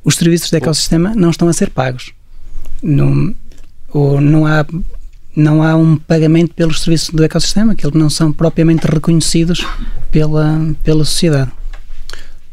[0.07, 2.13] Os serviços de ecossistema não estão a ser pagos.
[2.81, 3.35] Não,
[3.93, 4.65] ou não há
[5.35, 9.67] não há um pagamento pelos serviços do ecossistema, que eles não são propriamente reconhecidos
[10.11, 11.51] pela, pela sociedade.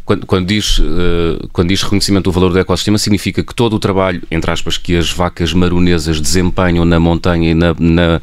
[0.04, 3.80] Quando, quando, diz, uh, quando diz reconhecimento do valor do ecossistema, significa que todo o
[3.80, 8.22] trabalho, entre aspas, que as vacas maronesas desempenham na montanha e na, na,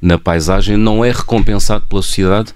[0.00, 2.54] na paisagem não é recompensado pela sociedade?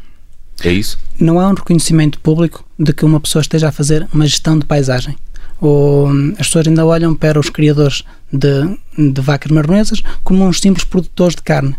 [0.62, 1.00] É isso?
[1.18, 4.66] Não há um reconhecimento público de que uma pessoa esteja a fazer uma gestão de
[4.66, 5.16] paisagem
[5.60, 10.84] ou, as pessoas ainda olham para os criadores de, de vacas marronesas como uns simples
[10.84, 11.76] produtores de carne.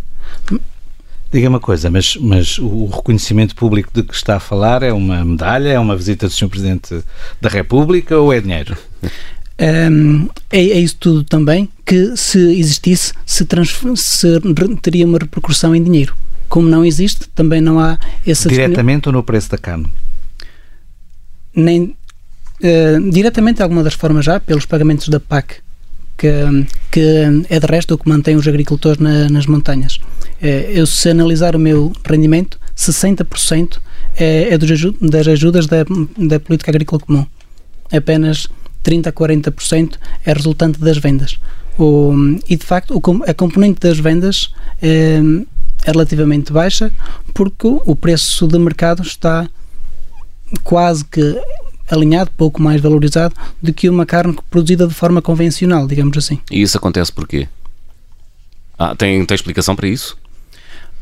[1.31, 5.23] Diga uma coisa, mas, mas o reconhecimento público de que está a falar é uma
[5.23, 6.49] medalha, é uma visita do Sr.
[6.49, 7.03] Presidente
[7.39, 8.77] da República ou é dinheiro?
[9.61, 13.45] Um, é, é, isso tudo também que, se existisse, se,
[13.95, 14.41] se
[14.81, 16.15] teria uma repercussão em dinheiro.
[16.49, 18.49] Como não existe, também não há essa.
[18.49, 19.87] Diretamente ou no preço da carne?
[21.55, 21.95] Nem,
[22.63, 25.56] uh, diretamente, de alguma das formas já, pelos pagamentos da PAC,
[26.17, 26.30] que,
[26.91, 29.95] que é de resto o que mantém os agricultores na, nas montanhas.
[30.41, 33.80] Uh, eu, se analisar o meu rendimento, 60%
[34.15, 34.69] é, é dos,
[35.02, 35.86] das ajudas da,
[36.17, 37.26] da política agrícola comum.
[37.91, 38.47] Apenas
[38.84, 39.95] 30 a 40%
[40.26, 41.39] é resultante das vendas.
[41.78, 42.13] O,
[42.50, 45.19] e de facto, o, a componente das vendas é,
[45.86, 46.91] é relativamente baixa
[47.34, 49.50] porque o preço de mercado está
[50.63, 51.39] quase que
[51.91, 56.39] alinhado, pouco mais valorizado do que uma carne produzida de forma convencional, digamos assim.
[56.49, 57.47] E isso acontece porquê?
[58.80, 60.17] Ah, tem, tem explicação para isso?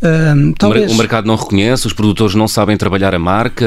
[0.01, 0.91] Um, talvez...
[0.91, 3.65] O mercado não reconhece, os produtores não sabem trabalhar a marca,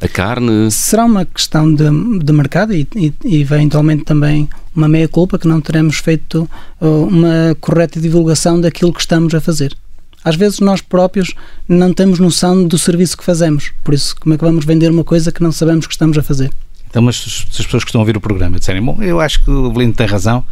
[0.00, 0.70] a carne.
[0.70, 1.84] Será uma questão de,
[2.18, 6.48] de mercado e, e, e eventualmente também uma meia-culpa que não teremos feito
[6.80, 9.76] uh, uma correta divulgação daquilo que estamos a fazer.
[10.24, 11.34] Às vezes nós próprios
[11.68, 15.04] não temos noção do serviço que fazemos, por isso, como é que vamos vender uma
[15.04, 16.50] coisa que não sabemos que estamos a fazer?
[16.90, 19.42] Então, mas se as pessoas que estão a ouvir o programa disserem, bom, eu acho
[19.44, 20.44] que o Belino tem razão,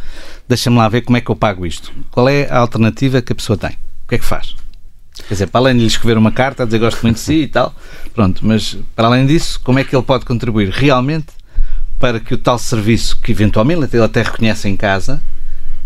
[0.47, 1.91] deixa-me lá ver como é que eu pago isto.
[2.09, 3.71] Qual é a alternativa que a pessoa tem?
[3.71, 4.55] O que é que faz?
[5.27, 7.41] Quer dizer, para além de lhe escrever uma carta, a dizer gosto muito de si
[7.41, 7.75] e tal,
[8.15, 11.27] pronto, mas para além disso, como é que ele pode contribuir realmente
[11.99, 15.21] para que o tal serviço que eventualmente ele até reconhece em casa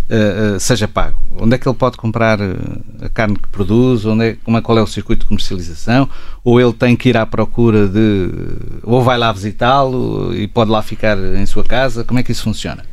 [0.10, 1.18] uh, seja pago?
[1.40, 2.56] Onde é que ele pode comprar eh,
[3.02, 4.06] a carne que produz?
[4.06, 6.08] Onde é, como é, qual é o circuito de comercialização?
[6.44, 8.30] Ou ele tem que ir à procura de.
[8.84, 12.04] ou vai lá visitá-lo e pode lá ficar em sua casa?
[12.04, 12.86] Como é que isso funciona?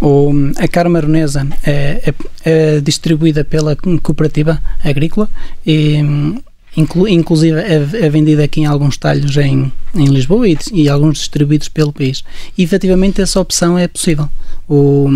[0.00, 5.28] O, a carne maronesa é, é, é, distribuída pela cooperativa agrícola
[5.64, 5.98] e
[6.76, 11.18] inclu, inclusive é, é, vendida aqui em alguns talhos em, em Lisboa e, e, alguns
[11.18, 12.24] distribuídos pelo país.
[12.56, 14.28] E efetivamente essa opção é possível.
[14.68, 15.08] O,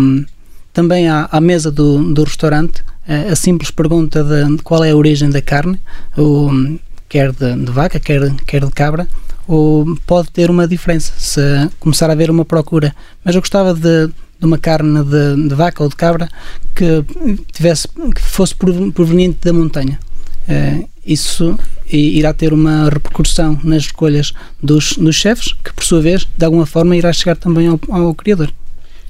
[0.77, 2.83] também à, mesa do, do restaurante
[3.31, 5.79] a simples pergunta de, qual é a origem da carne,
[6.15, 6.77] o,
[7.09, 9.07] quer de, de vaca, quer, quer de cabra,
[9.47, 11.41] ou pode ter uma diferença se
[11.79, 12.93] começar a haver uma procura.
[13.25, 16.29] Mas eu gostava de de uma carne de, de, vaca ou de cabra
[16.75, 17.03] que
[17.51, 18.53] tivesse que fosse
[18.93, 19.99] proveniente da montanha.
[20.47, 21.57] Uh, isso
[21.91, 26.67] irá ter uma repercussão nas escolhas dos, dos chefes, que por sua vez, de alguma
[26.67, 28.53] forma, irá chegar também ao, ao criador.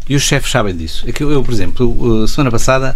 [0.10, 1.04] E os chefes sabem disso?
[1.08, 2.96] É que eu, por exemplo, semana passada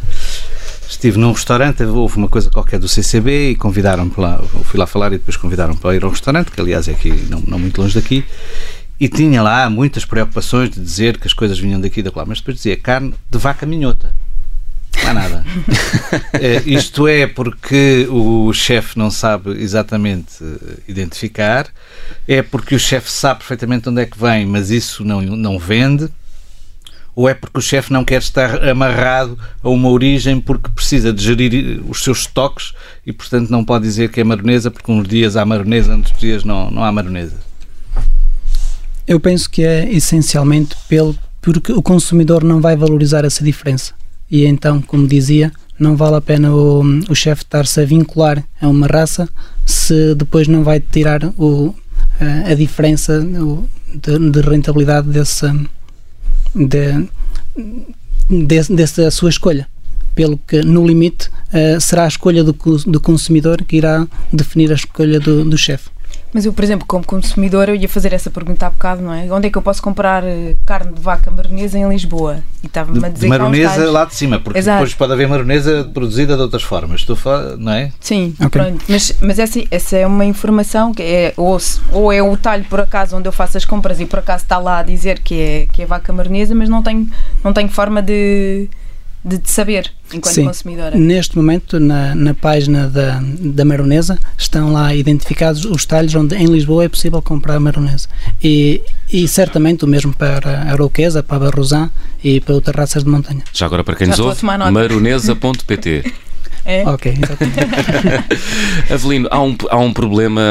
[0.89, 5.07] estive num restaurante, houve uma coisa qualquer do CCB e convidaram-me lá, fui lá falar
[5.07, 7.95] e depois convidaram-me para ir ao restaurante, que aliás é aqui não, não muito longe
[7.95, 8.25] daqui,
[8.99, 12.25] e tinha lá muitas preocupações de dizer que as coisas vinham daqui e da lá,
[12.25, 14.13] mas depois dizia carne de vaca minhota.
[15.01, 15.45] Não há nada.
[16.33, 21.67] é, isto é porque o chefe não sabe exatamente eh, identificar,
[22.27, 26.09] é porque o chefe sabe perfeitamente onde é que vem, mas isso não, não vende,
[27.15, 31.23] ou é porque o chefe não quer estar amarrado a uma origem porque precisa de
[31.23, 32.73] gerir os seus estoques
[33.05, 36.43] e, portanto, não pode dizer que é maronesa porque uns dias há maronesa, outros dias
[36.43, 37.35] não, não há maronesa.
[39.05, 43.93] Eu penso que é essencialmente pelo, porque o consumidor não vai valorizar essa diferença.
[44.29, 48.67] E então, como dizia, não vale a pena o, o chefe estar-se a vincular a
[48.67, 49.27] uma raça
[49.65, 51.75] se depois não vai tirar o,
[52.19, 55.53] a, a diferença de, de, rentabilidade dessa,
[56.55, 57.07] de,
[58.29, 59.67] de, dessa sua escolha.
[60.13, 62.53] Pelo que, no limite, uh, será a escolha do,
[62.85, 65.89] do consumidor que irá definir a escolha do, do chefe.
[66.33, 69.31] Mas eu, por exemplo, como consumidor, eu ia fazer essa pergunta há bocado, não é?
[69.31, 72.39] Onde é que eu posso comprar eh, carne de vaca maronesa em Lisboa?
[72.63, 74.77] E estava-me a dizer de maronesa lá de cima, porque Exato.
[74.77, 77.17] depois pode haver maronesa produzida de outras formas, tu
[77.57, 77.91] não é?
[77.99, 78.49] Sim, okay.
[78.49, 78.85] pronto.
[78.87, 81.57] Mas, mas essa, essa é uma informação que é ou,
[81.91, 84.57] ou é o talho por acaso onde eu faço as compras e por acaso está
[84.57, 87.09] lá a dizer que é, que é vaca maronesa, mas não tenho,
[87.43, 88.69] não tenho forma de
[89.23, 90.45] de, de saber enquanto Sim.
[90.45, 90.97] consumidora.
[90.97, 96.45] Neste momento, na, na página da, da maronesa, estão lá identificados os talhos onde em
[96.45, 98.07] Lisboa é possível comprar maronesa.
[98.43, 98.81] E,
[99.11, 101.91] e certamente o mesmo para a Aroquesa, para a Barrosan
[102.23, 103.43] e para outras raças de montanha.
[103.53, 106.13] Já agora, para quem Já nos ouve, maronesa.pt.
[106.65, 106.83] É?
[106.87, 107.59] Ok, exatamente.
[108.93, 110.41] Avelino, há um, há um problema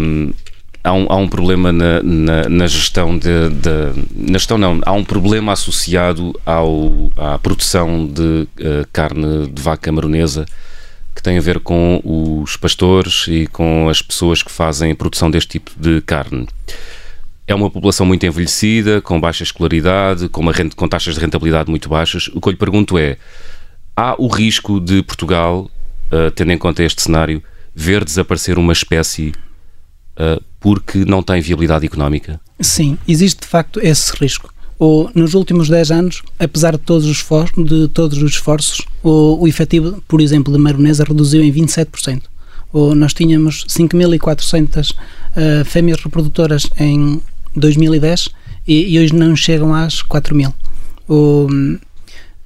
[0.00, 0.32] um,
[0.84, 4.92] há um, há um problema na, na, na gestão de, de, Na gestão não, há
[4.92, 8.22] um problema associado ao, à produção de
[8.60, 10.44] uh, carne de vaca maronesa
[11.14, 15.30] que tem a ver com os pastores e com as pessoas que fazem a produção
[15.30, 16.46] deste tipo de carne.
[17.46, 21.70] É uma população muito envelhecida, com baixa escolaridade, com, uma renta, com taxas de rentabilidade
[21.70, 22.28] muito baixas.
[22.34, 23.16] O que eu lhe pergunto é:
[23.96, 25.70] há o risco de Portugal,
[26.10, 27.40] uh, tendo em conta este cenário,
[27.74, 29.32] ver desaparecer uma espécie
[30.60, 32.40] porque não tem viabilidade económica?
[32.60, 34.52] Sim, existe de facto esse risco.
[34.78, 39.42] O, nos últimos 10 anos, apesar de todos os, esforços, de todos os esforços, o,
[39.42, 42.22] o efetivo, por exemplo, de maronesa reduziu em 27%.
[42.72, 44.94] O, nós tínhamos 5.400 uh,
[45.36, 47.22] ah, fêmeas reprodutoras em
[47.54, 48.30] 2010
[48.66, 50.52] e, e, hoje não chegam às 4.000.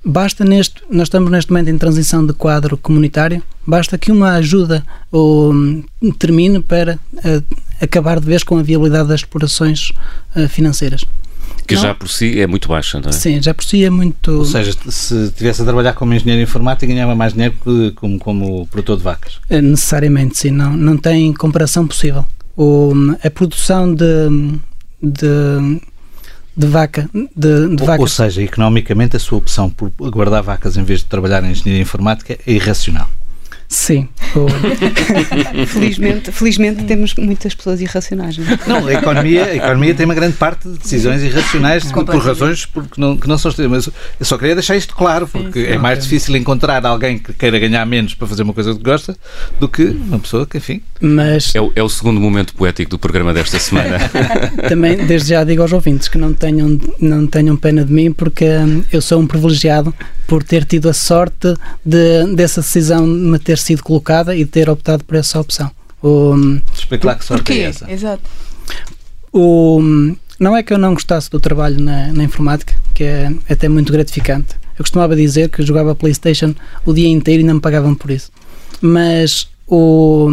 [0.05, 4.83] Basta neste, nós estamos neste momento em transição de quadro comunitário, basta que uma ajuda
[5.13, 5.53] ou,
[6.19, 9.91] termine para uh, acabar de vez com a viabilidade das explorações
[10.35, 11.05] uh, financeiras.
[11.67, 13.13] Que não, já por si é muito baixa, não é?
[13.13, 14.31] Sim, já por si é muito.
[14.31, 18.67] Ou seja, se estivesse a trabalhar como engenheiro informático, ganhava mais dinheiro que como, como
[18.69, 19.39] produtor de vacas.
[19.51, 20.51] É, necessariamente, sim.
[20.51, 22.25] Não, não tem comparação possível.
[22.57, 24.07] O, a produção de,
[25.03, 25.79] de
[26.57, 27.09] de vaca.
[27.15, 31.07] De, de ou, ou, seja, economicamente a sua opção por guardar vacas em vez de
[31.07, 33.09] trabalhar em engenharia informática é irracional.
[33.69, 34.09] Sim.
[35.67, 38.39] felizmente, felizmente temos muitas pessoas irracionais.
[38.39, 38.59] Não, é?
[38.67, 42.65] não a, economia, a economia tem uma grande parte de decisões irracionais por, por razões
[42.65, 45.73] porque não, que não são mas eu só queria deixar isto claro, porque sim, sim,
[45.73, 49.17] é mais difícil encontrar alguém que queira ganhar menos para fazer uma coisa que gosta
[49.61, 50.81] do que uma pessoa que, enfim.
[51.01, 51.55] Mas...
[51.55, 53.99] É, o, é o segundo momento poético do programa desta semana.
[54.69, 58.47] Também, desde já digo aos ouvintes que não tenham, não tenham pena de mim, porque
[58.47, 59.95] hum, eu sou um privilegiado
[60.27, 61.55] por ter tido a sorte
[61.85, 65.71] de, dessa decisão me ter sido colocada e ter optado por essa opção.
[66.03, 66.35] O,
[66.75, 67.61] Especular que sorte porquê?
[67.61, 67.91] é essa.
[67.91, 68.23] Exato.
[69.33, 69.81] O,
[70.39, 73.93] não é que eu não gostasse do trabalho na, na informática, que é até muito
[73.93, 74.55] gratificante.
[74.79, 76.55] Eu costumava dizer que jogava Playstation
[76.87, 78.31] o dia inteiro e não me pagavam por isso.
[78.81, 80.31] Mas o,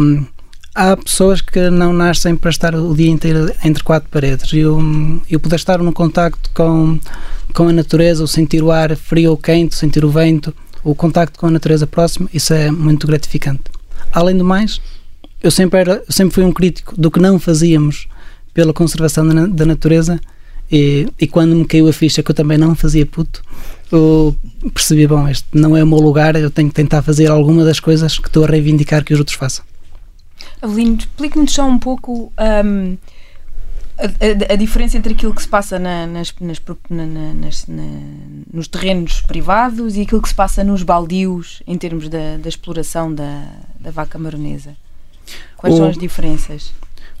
[0.72, 4.52] há pessoas que não nascem para estar o dia inteiro entre quatro paredes.
[4.52, 4.80] E eu,
[5.28, 7.00] eu poder estar no contacto com
[7.56, 10.54] com a natureza, o sentir o ar frio ou quente, o sentir o vento,
[10.86, 13.64] o contacto com a natureza próxima, isso é muito gratificante.
[14.12, 14.80] Além do mais,
[15.42, 18.06] eu sempre, era, sempre fui um crítico do que não fazíamos
[18.54, 20.20] pela conservação da, da natureza
[20.70, 23.42] e, e, quando me caiu a ficha que eu também não fazia puto,
[23.90, 24.36] eu
[24.72, 27.80] percebi, bom, este não é o meu lugar, eu tenho que tentar fazer alguma das
[27.80, 29.64] coisas que estou a reivindicar que os outros façam.
[30.62, 32.32] Avelino, explique-me só um pouco...
[32.38, 32.96] Um
[33.98, 37.66] a, a, a, diferença entre aquilo que se passa na, nas, nas, na, nas,
[38.52, 43.12] nos terrenos privados e aquilo que se passa nos baldios em termos da, da exploração
[43.12, 43.46] da,
[43.80, 44.76] da vaca maronesa.
[45.56, 46.72] Quais o, são as diferenças?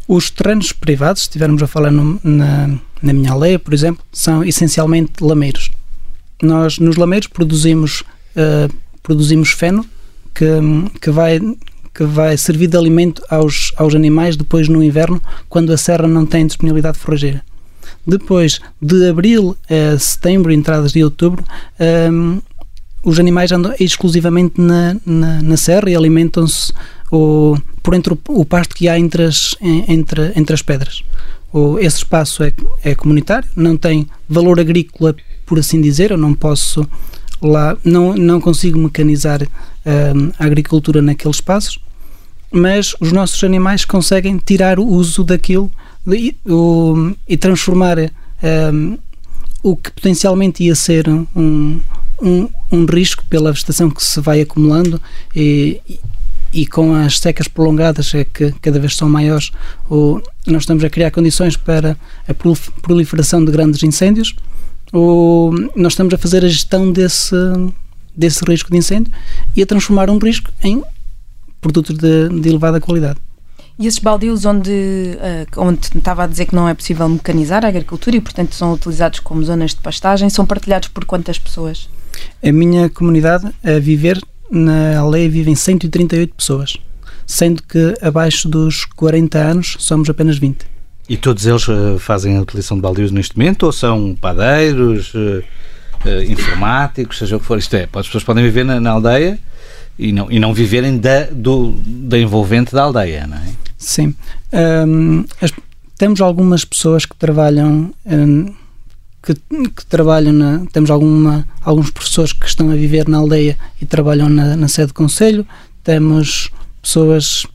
[0.06, 4.44] Os terrenos privados, se estivermos a falar no, na, na minha aldeia, por exemplo, são
[4.44, 5.70] essencialmente lameiros.
[6.42, 9.84] Nós, nos lameiros, produzimos, uh, produzimos feno
[10.34, 10.44] que,
[11.00, 11.40] que vai
[11.96, 16.26] que vai servir de alimento aos, aos animais depois no inverno, quando a serra não
[16.26, 17.42] tem disponibilidade forrageira.
[18.06, 21.42] Depois, de abril a setembro, entradas de outubro,
[22.12, 22.42] um,
[23.02, 26.72] os animais andam exclusivamente na, na, na serra e alimentam-se
[27.08, 31.02] por entre o, o, pasto que há entre as, entre, entre as pedras.
[31.50, 32.52] O, esse espaço é,
[32.84, 36.86] é comunitário, não tem valor agrícola, por assim dizer, eu não posso
[37.40, 39.40] lá, não, não consigo mecanizar
[40.38, 41.78] a agricultura naqueles espaços,
[42.50, 45.70] mas os nossos animais conseguem tirar o uso daquilo
[46.06, 47.98] e, o, e transformar
[48.72, 48.98] um,
[49.62, 51.26] o que potencialmente ia ser um,
[52.20, 55.00] um, um, risco pela vegetação que se vai acumulando
[55.34, 55.80] e,
[56.52, 59.50] e com as secas prolongadas é que cada vez são maiores,
[59.90, 61.96] nós estamos a criar condições para
[62.28, 62.34] a
[62.82, 64.34] proliferação de grandes incêndios,
[64.92, 67.34] o, nós estamos a fazer a gestão desse,
[68.16, 69.12] desse risco de incêndio
[69.54, 70.82] e a transformar um risco em
[71.60, 73.18] produtos de, de elevada qualidade.
[73.78, 77.68] E esses baldios onde, uh, onde estava a dizer que não é possível mecanizar a
[77.68, 81.88] agricultura e, portanto, são utilizados como zonas de pastagem, são partilhados por quantas pessoas?
[82.42, 84.18] A minha comunidade, a viver
[84.50, 86.78] na aldeia, vivem 138 pessoas,
[87.26, 90.64] sendo que abaixo dos 40 anos somos apenas 20.
[91.06, 95.12] E todos eles uh, fazem a utilização de baldios neste momento ou são padeiros,
[96.04, 97.58] uh, informáticos, seja o que for?
[97.58, 99.38] Isto é, as pessoas podem viver na, na aldeia
[99.98, 103.52] e não, e não viverem da, do, da envolvente da aldeia, não é?
[103.78, 104.14] Sim.
[104.52, 105.52] Um, as,
[105.96, 108.54] temos algumas pessoas que trabalham um,
[109.22, 113.86] que, que, trabalham na, temos alguma, alguns professores que estão a viver na aldeia e
[113.86, 115.46] trabalham na, na sede do Conselho,
[115.82, 117.46] temos pessoas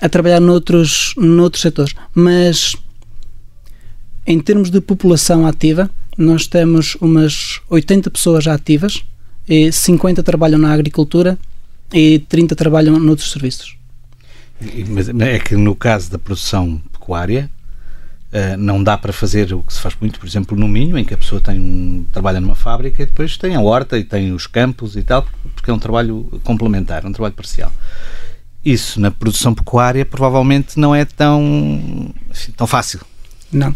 [0.00, 2.74] a trabalhar noutros, noutros setores, mas
[4.26, 9.04] em termos de população ativa, nós temos umas 80 pessoas ativas
[9.48, 11.38] e 50 trabalham na agricultura
[11.92, 13.76] e 30 trabalham noutros serviços.
[14.88, 17.50] Mas é que no caso da produção pecuária
[18.32, 21.04] uh, não dá para fazer o que se faz muito, por exemplo, no Minho, em
[21.04, 24.46] que a pessoa tem, trabalha numa fábrica e depois tem a horta e tem os
[24.46, 27.72] campos e tal, porque é um trabalho complementar, um trabalho parcial.
[28.62, 32.14] Isso na produção pecuária provavelmente não é tão,
[32.58, 33.00] tão fácil.
[33.50, 33.74] Não.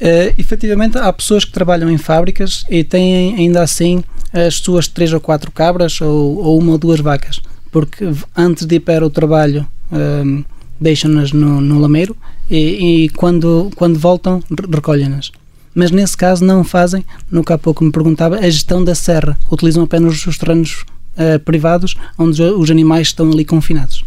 [0.00, 5.12] Uh, efetivamente, há pessoas que trabalham em fábricas e têm ainda assim as suas três
[5.12, 7.40] ou quatro cabras ou, ou uma ou duas vacas
[7.76, 10.42] porque antes de ir para o trabalho um,
[10.80, 12.16] deixam-nas no, no, lameiro
[12.50, 14.42] e, e, quando, quando voltam
[14.72, 15.30] recolhem-nas.
[15.74, 19.36] Mas nesse caso não fazem, no que há pouco me perguntava, a gestão da serra.
[19.52, 20.86] Utilizam apenas os terrenos
[21.18, 24.02] uh, privados onde os animais estão ali confinados.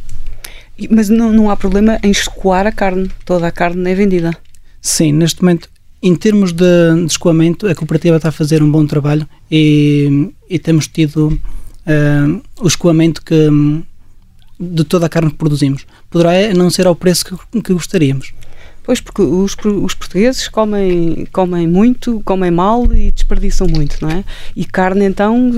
[0.90, 4.36] Mas não, não há problema em escoar a carne, toda a carne é vendida.
[4.82, 5.70] Sim, neste momento
[6.02, 10.58] em termos de, de escoamento, a cooperativa está a fazer um bom trabalho e, e
[10.58, 13.50] temos tido uh, o escoamento que,
[14.60, 15.86] de toda a carne que produzimos.
[16.10, 18.34] Poderá não ser ao preço que, que gostaríamos.
[18.84, 24.24] Pois, porque os, os, portugueses comem, comem muito, comem mal e desperdiçam muito, não é?
[24.56, 25.52] E carne, então,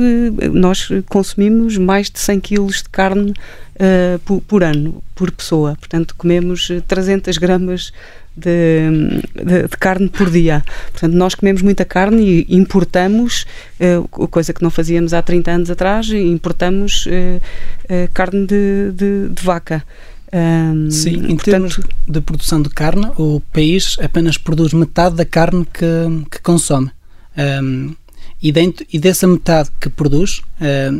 [0.51, 5.75] nós consumimos mais de 100 quilos de carne uh, por, por, ano, por pessoa.
[5.79, 7.91] Portanto, comemos 300 gramas
[8.35, 8.89] de,
[9.35, 10.63] de, de, carne por dia.
[10.91, 13.45] Portanto, nós comemos muita carne e importamos,
[13.79, 17.41] uh, coisa que não fazíamos há 30 anos atrás, importamos uh,
[18.13, 19.83] carne de, de vaca.
[20.33, 25.25] Um, Sim, em portanto, termos de produção de carne, o país apenas produz metade da
[25.25, 26.89] carne que, que consome.
[27.37, 27.95] Um,
[28.41, 30.41] e, dentro, e dessa metade que produz,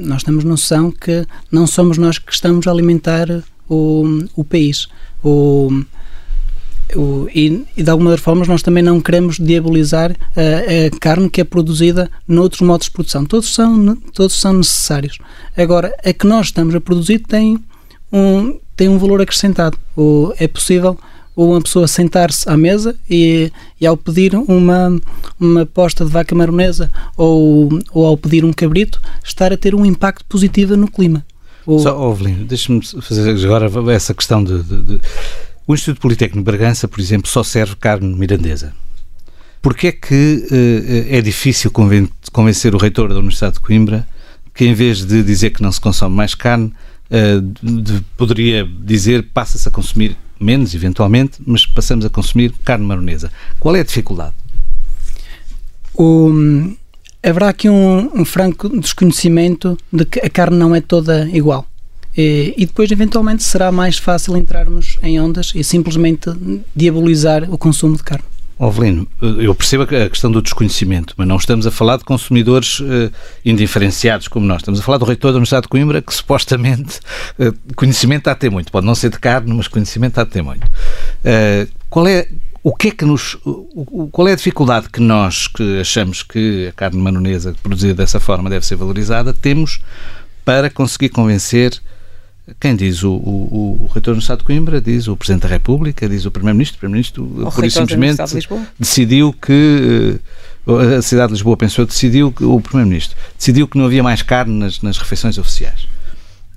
[0.03, 3.27] nós temos noção que não somos nós que estamos a alimentar
[3.67, 4.03] o,
[4.35, 4.87] o país.
[5.23, 5.83] O,
[6.95, 11.29] o, e, e, de alguma das formas nós também não queremos diabolizar a, a, carne
[11.29, 13.25] que é produzida noutros modos de produção.
[13.25, 15.17] Todos são, todos são necessários.
[15.57, 17.57] Agora, a que nós estamos a produzir tem
[18.11, 19.77] um, tem um valor acrescentado.
[19.95, 20.97] O, é possível
[21.37, 24.99] uma pessoa sentar-se à mesa e, e, ao pedir uma,
[25.39, 29.85] uma posta de vaca maronesa ou, ou ao pedir um cabrito, estar a ter um
[29.85, 31.23] impacto positivo no clima.
[31.63, 31.77] O...
[31.77, 35.01] Só, Ovelino, deixa-me fazer agora essa questão de, de, de,
[35.67, 38.73] O Instituto Politécnico de Bragança, por exemplo, só serve carne mirandesa.
[39.61, 41.71] Porquê é que uh, é difícil
[42.31, 44.07] convencer o reitor da Universidade de Coimbra
[44.55, 46.73] que, em vez de dizer que não se consome mais carne,
[47.11, 53.31] de, poderia dizer passa-se a consumir menos, eventualmente, mas passamos a consumir carne maronesa.
[53.59, 54.33] Qual é a dificuldade?
[55.93, 56.31] O,
[57.21, 61.67] haverá aqui um, um, franco desconhecimento de que a carne não é toda igual.
[62.17, 66.29] E, e, depois, eventualmente, será mais fácil entrarmos em ondas e simplesmente
[66.75, 68.30] diabolizar o consumo de carne.
[68.61, 73.11] Ovelino, eu percebo a questão do desconhecimento, mas não estamos a falar de consumidores uh,
[73.43, 74.57] indiferenciados como nós.
[74.61, 76.99] Estamos a falar do reitor da Universidade de Coimbra, que supostamente
[77.39, 78.71] uh, conhecimento há a ter muito.
[78.71, 80.63] Pode não ser de carne, mas conhecimento há a ter muito.
[80.65, 82.27] Uh, qual é
[82.61, 83.35] o que é que nos.
[84.11, 88.47] Qual é a dificuldade que nós, que achamos que a carne manonesa produzida dessa forma
[88.47, 89.81] deve ser valorizada, temos
[90.45, 91.81] para conseguir convencer
[92.59, 96.07] quem diz o, o, o reitor do Estado de Coimbra, diz o Presidente da República,
[96.07, 96.77] diz o Primeiro-Ministro.
[96.77, 98.21] O Primeiro-Ministro, por simplesmente,
[98.77, 100.19] decidiu que.
[100.67, 102.43] Eh, a cidade de Lisboa pensou, decidiu que.
[102.43, 105.87] O Primeiro-Ministro decidiu que não havia mais carne nas, nas refeições oficiais.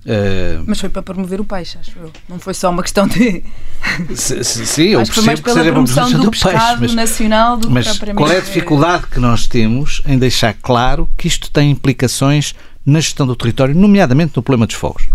[0.05, 2.13] Uh, Mas foi para promover o peixe, acho eu.
[2.29, 3.43] Não foi só uma questão de.
[4.15, 7.71] Sim, eu acho que foi mais pela promoção do, do pescado peixe, mas, nacional do
[7.71, 11.71] mas que Qual é a dificuldade que nós temos em deixar claro que isto tem
[11.71, 15.09] implicações na gestão do território, nomeadamente no problema dos fogos?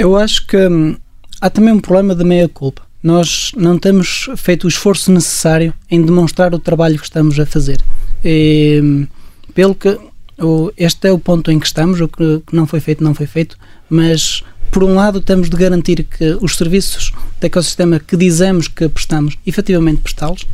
[0.00, 0.96] Eu acho que hum,
[1.42, 2.80] há também um problema de meia-culpa.
[3.02, 7.82] Nós não temos feito o esforço necessário em demonstrar o trabalho que estamos a fazer.
[8.24, 9.06] E, hum,
[9.52, 9.98] pelo que
[10.78, 13.26] este é o ponto em que estamos, o que, que não foi feito, não foi
[13.26, 13.58] feito,
[13.90, 18.88] mas por um lado temos de garantir que os serviços do ecossistema que dizemos que
[18.88, 20.46] prestamos, efetivamente prestá-los,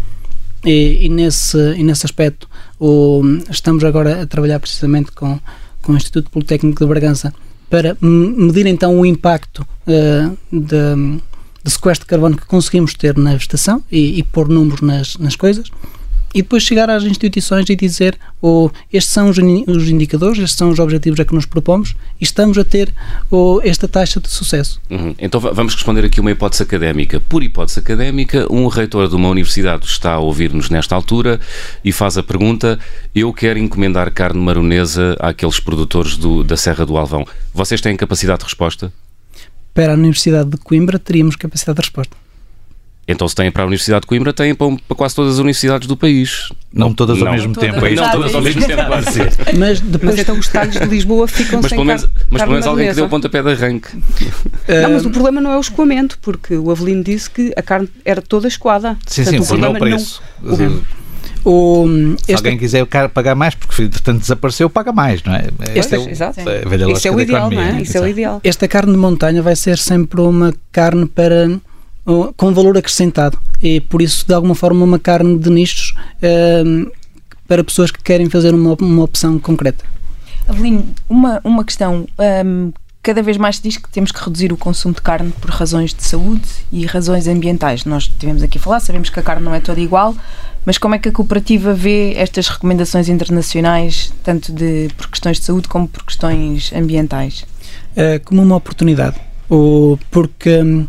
[0.65, 2.49] e, e, nesse, e nesse aspecto
[2.81, 5.39] o, estamos agora a trabalhar precisamente com,
[5.83, 7.33] com o Instituto Politécnico de Bragança
[7.69, 11.21] para medir então o impacto uh, de,
[11.64, 15.37] de, sequestro de carbono que conseguimos ter na vegetação e, e pôr números nas, nas
[15.37, 15.71] coisas
[16.37, 20.68] e depois chegar às instituições e dizer oh, estes são os, os, indicadores, estes são
[20.68, 22.93] os objetivos a que nos propomos e estamos a ter
[23.30, 24.78] oh, esta taxa de sucesso.
[24.91, 25.14] Uhum.
[25.18, 27.18] Então vamos responder aqui uma hipótese académica.
[27.20, 31.41] Por hipótese académica, um reitor de uma universidade está a ouvir-nos nesta altura
[31.82, 32.78] e faz a pergunta:
[33.14, 37.24] Eu quero encomendar carne maronesa àqueles produtores do, da Serra do Alvão.
[37.55, 38.93] Vocês têm capacidade de resposta?
[39.72, 42.26] Para a Universidade de Coimbra, teríamos capacidade de resposta.
[43.09, 45.87] Então, se têm para a Universidade de Coimbra, têm para, para quase todas as universidades
[45.87, 46.49] do país.
[46.73, 47.87] Não, não todas ao mesmo tempo.
[47.87, 49.05] É não todas ao mesmo tempo, claro.
[49.57, 52.53] Mas depois mas então os talhos de Lisboa ficam mas sem pelo menos, Mas pelo
[52.53, 53.89] menos alguém que deu o pontapé de arranque.
[54.83, 57.89] Não, mas o problema não é o escoamento, porque o Avelino disse que a carne
[58.05, 58.97] era toda escoada.
[59.07, 60.23] Sim, Portanto, sim, o problema é o preço.
[60.43, 60.83] Não,
[61.49, 61.87] o,
[62.25, 65.47] Se alguém quiser pagar mais, porque portanto desapareceu, paga mais, não é?
[65.77, 66.41] Este é, o, exato.
[66.41, 67.81] É Isso é o ideal, não é?
[67.81, 68.41] Isso é o ideal.
[68.43, 71.49] Esta carne de montanha vai ser sempre uma carne para
[72.37, 76.91] com valor acrescentado e por isso de alguma forma uma carne de nichos uh,
[77.49, 79.85] para pessoas que querem fazer uma, uma opção concreta.
[80.49, 82.07] Avelino, uma, uma questão.
[82.45, 85.51] Um, cada vez mais se diz que temos que reduzir o consumo de carne por
[85.51, 87.85] razões de saúde e razões ambientais.
[87.85, 90.15] Nós tivemos aqui a falar, sabemos que a carne não é toda igual,
[90.65, 95.45] mas como é que a cooperativa vê estas recomendações internacionais, tanto de, por questões de
[95.45, 97.45] saúde como por questões ambientais?
[97.93, 99.17] Uh, como uma oportunidade.
[99.49, 100.89] Ou porque hum,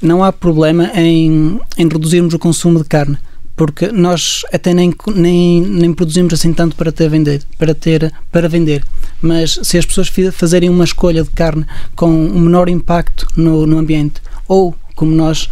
[0.00, 3.18] não há problema em, em reduzirmos o consumo de carne,
[3.56, 8.48] porque nós até nem, nem, nem produzimos assim tanto para ter, vender, para ter para
[8.48, 8.84] vender,
[9.20, 13.78] mas se as pessoas fazerem uma escolha de carne com um menor impacto no, no
[13.78, 15.48] ambiente ou como nós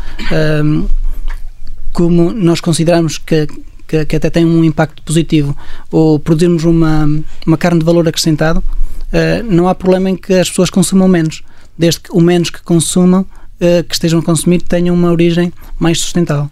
[0.64, 0.86] um,
[1.96, 3.46] como nós consideramos que,
[3.88, 5.56] que, que, até tem um impacto positivo
[5.90, 7.08] ou produzirmos uma,
[7.46, 11.42] uma carne de valor acrescentado, uh, não há problema em que as pessoas consumam menos,
[11.78, 13.24] desde que o menos que consumam,
[13.60, 16.50] uh, que estejam a consumir, tenham uma origem mais sustentável.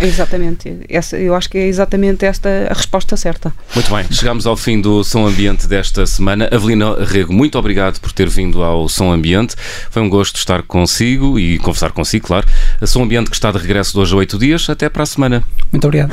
[0.00, 0.80] Exatamente.
[0.88, 3.52] Essa, eu acho que é exatamente esta a resposta certa.
[3.74, 4.04] Muito bem.
[4.10, 6.48] Chegamos ao fim do Som Ambiente desta semana.
[6.52, 9.56] Avelina Rego, muito obrigado por ter vindo ao Som Ambiente.
[9.90, 12.46] Foi um gosto estar consigo e conversar consigo, claro.
[12.80, 14.68] A Som Ambiente que está de regresso de hoje a oito dias.
[14.68, 15.42] Até para a semana.
[15.72, 16.12] Muito obrigado.